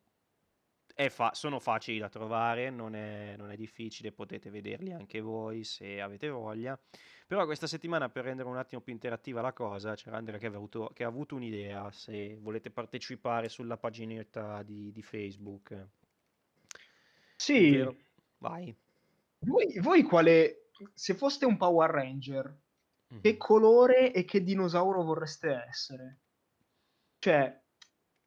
fa- 1.11 1.35
sono 1.35 1.61
facili 1.61 1.99
da 1.99 2.09
trovare, 2.09 2.71
non 2.71 2.95
è, 2.95 3.35
non 3.37 3.51
è 3.51 3.57
difficile, 3.57 4.13
potete 4.13 4.49
vederli 4.51 4.93
anche 4.93 5.21
voi 5.21 5.63
se 5.65 6.01
avete 6.01 6.29
voglia. 6.29 6.79
Però 7.27 7.45
questa 7.45 7.67
settimana, 7.67 8.09
per 8.09 8.25
rendere 8.25 8.49
un 8.49 8.57
attimo 8.57 8.81
più 8.81 8.93
interattiva 8.93 9.41
la 9.41 9.53
cosa, 9.53 9.95
c'era 9.95 10.17
Andrea 10.17 10.39
che, 10.39 10.47
avuto, 10.47 10.91
che 10.95 11.05
ha 11.05 11.09
avuto 11.09 11.35
un'idea, 11.35 11.91
se 11.91 12.37
volete 12.41 12.71
partecipare 12.71 13.49
sulla 13.49 13.77
paginetta 13.77 14.63
di, 14.63 14.91
di 14.93 15.03
Facebook. 15.03 15.87
Sì, 17.37 17.69
Ovvero- 17.71 17.97
Vai. 18.39 18.75
voi, 19.41 19.79
voi 19.81 20.03
quale... 20.03 20.71
Se 20.95 21.15
foste 21.15 21.47
un 21.47 21.57
Power 21.57 21.91
Ranger, 21.91 22.57
Mhm. 23.09 23.21
che 23.21 23.37
colore 23.37 24.13
e 24.13 24.25
che 24.25 24.43
dinosauro 24.43 25.03
vorreste 25.05 25.65
essere? 25.69 26.19
Cioè, 27.21 27.63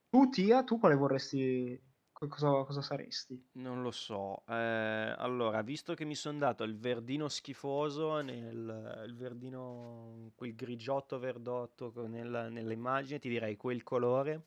tu 0.09 0.29
Tia, 0.29 0.63
tu 0.63 0.79
quale 0.79 0.95
vorresti... 0.95 1.79
Cosa, 2.27 2.65
cosa 2.65 2.81
saresti? 2.81 3.41
Non 3.53 3.81
lo 3.81 3.91
so. 3.91 4.43
Eh, 4.45 4.53
allora, 4.53 5.61
visto 5.61 5.93
che 5.93 6.03
mi 6.03 6.15
sono 6.15 6.37
dato 6.37 6.63
il 6.63 6.77
verdino 6.77 7.29
schifoso, 7.29 8.19
nel, 8.19 9.03
il 9.07 9.15
verdino, 9.15 10.31
quel 10.35 10.53
grigiotto 10.53 11.17
verdotto 11.17 11.93
nella, 12.07 12.49
nell'immagine, 12.49 13.19
ti 13.19 13.29
direi 13.29 13.55
quel 13.55 13.83
colore. 13.83 14.43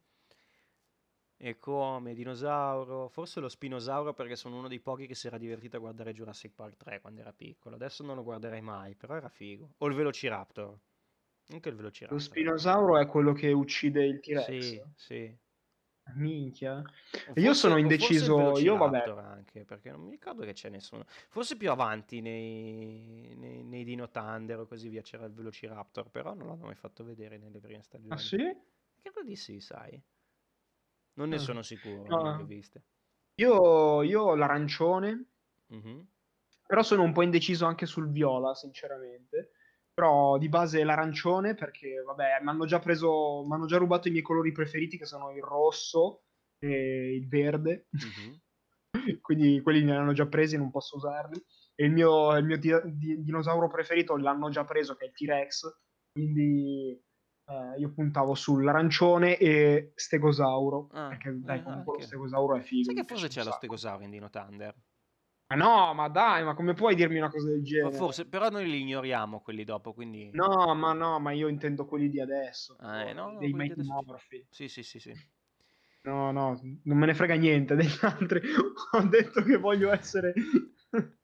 E 1.36 1.58
come 1.58 2.14
dinosauro, 2.14 3.08
forse 3.08 3.40
lo 3.40 3.48
spinosauro 3.48 4.14
perché 4.14 4.36
sono 4.36 4.58
uno 4.58 4.68
dei 4.68 4.78
pochi 4.78 5.06
che 5.06 5.14
si 5.14 5.26
era 5.26 5.38
divertito 5.38 5.76
a 5.76 5.80
guardare 5.80 6.12
Jurassic 6.12 6.52
Park 6.54 6.76
3 6.76 7.00
quando 7.00 7.20
era 7.20 7.32
piccolo. 7.32 7.74
Adesso 7.74 8.04
non 8.04 8.16
lo 8.16 8.22
guarderei 8.22 8.60
mai, 8.60 8.94
però 8.94 9.16
era 9.16 9.28
figo. 9.28 9.70
O 9.78 9.86
il 9.88 9.94
Velociraptor. 9.94 10.78
Anche 11.48 11.68
il 11.68 11.74
Velociraptor. 11.74 12.18
Lo 12.18 12.22
spinosauro 12.22 12.98
è 12.98 13.06
quello 13.06 13.32
che 13.32 13.50
uccide 13.50 14.04
il 14.04 14.20
T-Rex. 14.20 14.44
Sì, 14.46 14.82
sì. 14.94 15.36
Minchia. 16.14 16.78
O 16.78 16.82
Io 16.82 17.24
forse- 17.34 17.54
sono 17.54 17.74
forse 17.74 17.78
indeciso, 17.78 18.58
io 18.58 18.76
vabbè. 18.76 19.08
Anche, 19.10 19.64
perché 19.64 19.90
non 19.90 20.00
mi 20.02 20.10
ricordo 20.10 20.44
che 20.44 20.52
c'è 20.52 20.68
nessuno. 20.68 21.04
Forse 21.06 21.56
più 21.56 21.70
avanti 21.70 22.20
nei, 22.20 23.34
nei, 23.36 23.62
nei 23.64 23.84
Dino 23.84 24.10
Thunder 24.10 24.60
o 24.60 24.66
così 24.66 24.88
via 24.88 25.00
c'era 25.02 25.24
il 25.26 25.32
Velociraptor, 25.32 26.10
però 26.10 26.34
non 26.34 26.48
l'hanno 26.48 26.64
mai 26.66 26.74
fatto 26.74 27.04
vedere 27.04 27.38
nelle 27.38 27.60
prime 27.60 27.82
stagioni. 27.82 28.10
Ah 28.12 28.18
sì? 28.18 28.36
Credo 29.00 29.22
di 29.22 29.36
sì, 29.36 29.60
sai. 29.60 30.00
Non 31.14 31.28
ne 31.28 31.36
Ah. 31.36 31.38
sono 31.38 31.62
sicuro, 31.62 32.08
No. 32.08 32.22
non 32.22 32.36
le 32.36 32.42
ho 32.42 32.46
viste. 32.46 32.84
Io, 33.36 34.02
io 34.02 34.22
ho 34.22 34.34
l'arancione, 34.34 35.24
Mhm. 35.68 36.06
però 36.66 36.82
sono 36.82 37.02
un 37.02 37.12
po' 37.12 37.22
indeciso 37.22 37.64
anche 37.66 37.86
sul 37.86 38.10
viola, 38.10 38.54
sinceramente. 38.54 39.52
Però 40.02 40.36
di 40.36 40.48
base 40.48 40.82
l'arancione 40.82 41.54
perché, 41.54 42.02
vabbè, 42.04 42.40
mi 42.42 42.48
hanno 42.48 42.66
già 42.66 42.80
preso, 42.80 43.44
mi 43.46 43.54
hanno 43.54 43.66
già 43.66 43.76
rubato 43.76 44.08
i 44.08 44.10
miei 44.10 44.24
colori 44.24 44.50
preferiti 44.50 44.98
che 44.98 45.06
sono 45.06 45.30
il 45.30 45.40
rosso 45.40 46.24
e 46.58 47.14
il 47.14 47.28
verde. 47.28 47.86
Mm-hmm. 47.96 48.34
Quindi 49.22 49.60
quelli 49.60 49.84
ne 49.84 49.96
hanno 49.96 50.12
già 50.12 50.26
presi, 50.26 50.56
non 50.56 50.72
posso 50.72 50.96
usarli. 50.96 51.40
E 51.76 51.84
il 51.84 51.92
mio, 51.92 52.36
il 52.36 52.44
mio 52.44 52.58
di, 52.58 52.72
di, 52.84 53.22
dinosauro 53.22 53.68
preferito 53.68 54.16
l'hanno 54.16 54.48
già 54.50 54.64
preso, 54.64 54.96
che 54.96 55.04
è 55.04 55.08
il 55.08 55.14
T-Rex. 55.14 55.72
Quindi 56.10 57.00
eh, 57.46 57.78
io 57.78 57.92
puntavo 57.92 58.34
sull'arancione 58.34 59.36
e 59.36 59.92
stegosauro. 59.94 60.88
Ah, 60.94 61.08
perché 61.10 61.38
dai, 61.38 61.60
eh, 61.60 61.62
comunque 61.62 61.98
lo 61.98 62.02
stegosauro 62.02 62.56
è 62.56 62.60
figo. 62.60 62.86
Sai 62.86 62.94
che 62.96 63.04
forse 63.04 63.28
c'è 63.28 63.44
lo 63.44 63.52
stegosauro 63.52 64.02
in 64.02 64.10
Dino 64.10 64.30
Thunder? 64.30 64.74
Ma 65.52 65.64
no, 65.64 65.92
ma 65.92 66.08
dai, 66.08 66.44
ma 66.44 66.54
come 66.54 66.72
puoi 66.72 66.94
dirmi 66.94 67.18
una 67.18 67.28
cosa 67.28 67.48
del 67.48 67.62
genere? 67.62 67.90
Ma 67.90 67.96
forse, 67.96 68.26
però 68.26 68.48
noi 68.48 68.64
li 68.70 68.80
ignoriamo 68.80 69.40
quelli 69.40 69.64
dopo, 69.64 69.92
quindi... 69.92 70.30
No, 70.32 70.74
ma 70.74 70.94
no, 70.94 71.18
ma 71.18 71.32
io 71.32 71.48
intendo 71.48 71.84
quelli 71.84 72.08
di 72.08 72.20
adesso. 72.20 72.76
Ah, 72.80 73.02
eh, 73.02 73.12
no, 73.12 73.32
no, 73.32 73.38
dei 73.38 73.52
Morphy. 73.52 74.46
Sì, 74.48 74.68
sì, 74.68 74.82
sì, 74.82 74.98
sì. 74.98 75.12
No, 76.04 76.32
no, 76.32 76.58
non 76.84 76.98
me 76.98 77.06
ne 77.06 77.14
frega 77.14 77.34
niente 77.34 77.74
degli 77.74 77.98
altri. 78.00 78.40
Ho 78.92 79.02
detto 79.02 79.42
che 79.42 79.58
voglio 79.58 79.92
essere 79.92 80.32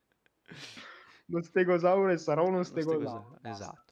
lo 1.27 1.43
stegosauro 1.43 2.11
e 2.11 2.19
sarò 2.19 2.47
uno 2.47 2.63
stegosauro. 2.63 3.39
Esatto. 3.43 3.88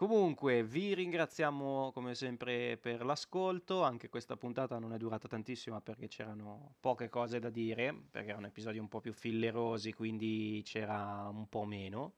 Comunque 0.00 0.64
vi 0.64 0.94
ringraziamo 0.94 1.92
come 1.92 2.14
sempre 2.14 2.78
per 2.78 3.04
l'ascolto, 3.04 3.82
anche 3.82 4.08
questa 4.08 4.34
puntata 4.34 4.78
non 4.78 4.94
è 4.94 4.96
durata 4.96 5.28
tantissimo 5.28 5.78
perché 5.82 6.08
c'erano 6.08 6.76
poche 6.80 7.10
cose 7.10 7.38
da 7.38 7.50
dire, 7.50 7.94
perché 8.10 8.30
erano 8.30 8.46
episodi 8.46 8.78
un 8.78 8.88
po' 8.88 9.00
più 9.00 9.12
fillerosi, 9.12 9.92
quindi 9.92 10.62
c'era 10.64 11.28
un 11.30 11.46
po' 11.50 11.66
meno. 11.66 12.14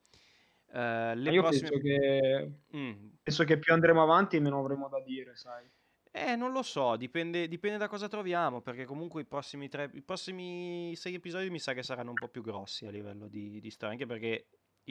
Uh, 0.67 1.19
io 1.29 1.43
prossime... 1.43 1.71
penso, 1.71 1.79
che... 1.81 2.53
Mm. 2.77 3.09
penso 3.21 3.43
che 3.43 3.59
più 3.59 3.73
andremo 3.73 4.01
avanti 4.01 4.39
meno 4.39 4.61
avremo 4.61 4.89
da 4.89 5.01
dire, 5.01 5.35
sai. 5.35 5.69
Eh, 6.13 6.37
non 6.37 6.53
lo 6.53 6.63
so, 6.63 6.95
dipende, 6.95 7.49
dipende 7.49 7.79
da 7.79 7.89
cosa 7.89 8.07
troviamo, 8.07 8.61
perché 8.61 8.85
comunque 8.85 9.23
i 9.23 9.27
prossimi, 9.27 9.69
tre, 9.69 9.91
i 9.95 10.03
prossimi 10.03 10.95
sei 10.95 11.15
episodi 11.15 11.51
mi 11.51 11.59
sa 11.59 11.73
che 11.73 11.83
saranno 11.83 12.11
un 12.11 12.17
po' 12.17 12.29
più 12.29 12.43
grossi 12.43 12.87
a 12.87 12.93
livello 12.93 13.27
di, 13.27 13.59
di 13.59 13.71
storia, 13.71 13.95
anche 13.95 14.07
perché 14.07 14.47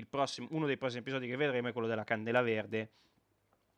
prossimo, 0.08 0.48
uno 0.52 0.66
dei 0.66 0.78
prossimi 0.78 1.02
episodi 1.02 1.28
che 1.28 1.36
vedremo 1.36 1.68
è 1.68 1.72
quello 1.72 1.88
della 1.88 2.04
Candela 2.04 2.42
Verde, 2.42 2.92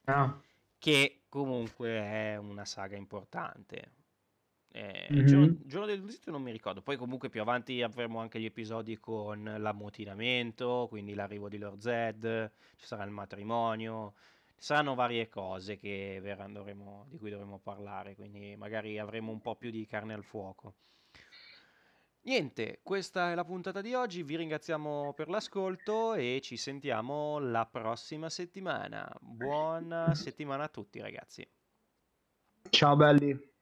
ah. 0.05 0.39
che 0.77 1.21
comunque 1.29 1.89
è 1.89 2.37
una 2.37 2.65
saga 2.65 2.95
importante. 2.95 4.01
Eh, 4.75 5.07
mm-hmm. 5.11 5.25
giorno, 5.27 5.57
giorno, 5.65 5.85
del 5.85 5.99
giudizio 5.99 6.31
non 6.31 6.41
mi 6.41 6.51
ricordo. 6.51 6.81
Poi, 6.81 6.97
comunque, 6.97 7.29
più 7.29 7.41
avanti 7.41 7.81
avremo 7.83 8.19
anche 8.19 8.39
gli 8.39 8.45
episodi 8.45 8.97
con 8.97 9.43
l'ammutinamento, 9.57 10.87
quindi 10.89 11.13
l'arrivo 11.13 11.47
di 11.47 11.59
Lord 11.59 11.79
Zed, 11.79 12.51
ci 12.77 12.85
sarà 12.85 13.03
il 13.03 13.11
matrimonio. 13.11 14.13
Ci 14.55 14.69
saranno 14.69 14.95
varie 14.95 15.29
cose 15.29 15.77
verranno, 16.21 17.05
di 17.09 17.17
cui 17.17 17.29
dovremo 17.29 17.59
parlare, 17.59 18.15
quindi 18.15 18.55
magari 18.55 18.97
avremo 18.97 19.31
un 19.31 19.41
po' 19.41 19.55
più 19.55 19.69
di 19.69 19.85
carne 19.85 20.13
al 20.13 20.23
fuoco. 20.23 20.73
Niente, 22.25 22.79
questa 22.83 23.31
è 23.31 23.35
la 23.35 23.43
puntata 23.43 23.81
di 23.81 23.93
oggi, 23.93 24.23
vi 24.23 24.37
ringraziamo 24.37 25.11
per 25.13 25.27
l'ascolto 25.27 26.13
e 26.13 26.39
ci 26.41 26.55
sentiamo 26.55 27.37
la 27.37 27.65
prossima 27.65 28.29
settimana. 28.29 29.13
Buona 29.19 30.13
settimana 30.15 30.63
a 30.63 30.69
tutti 30.69 31.01
ragazzi. 31.01 31.45
Ciao 32.69 32.95
belli. 32.95 33.52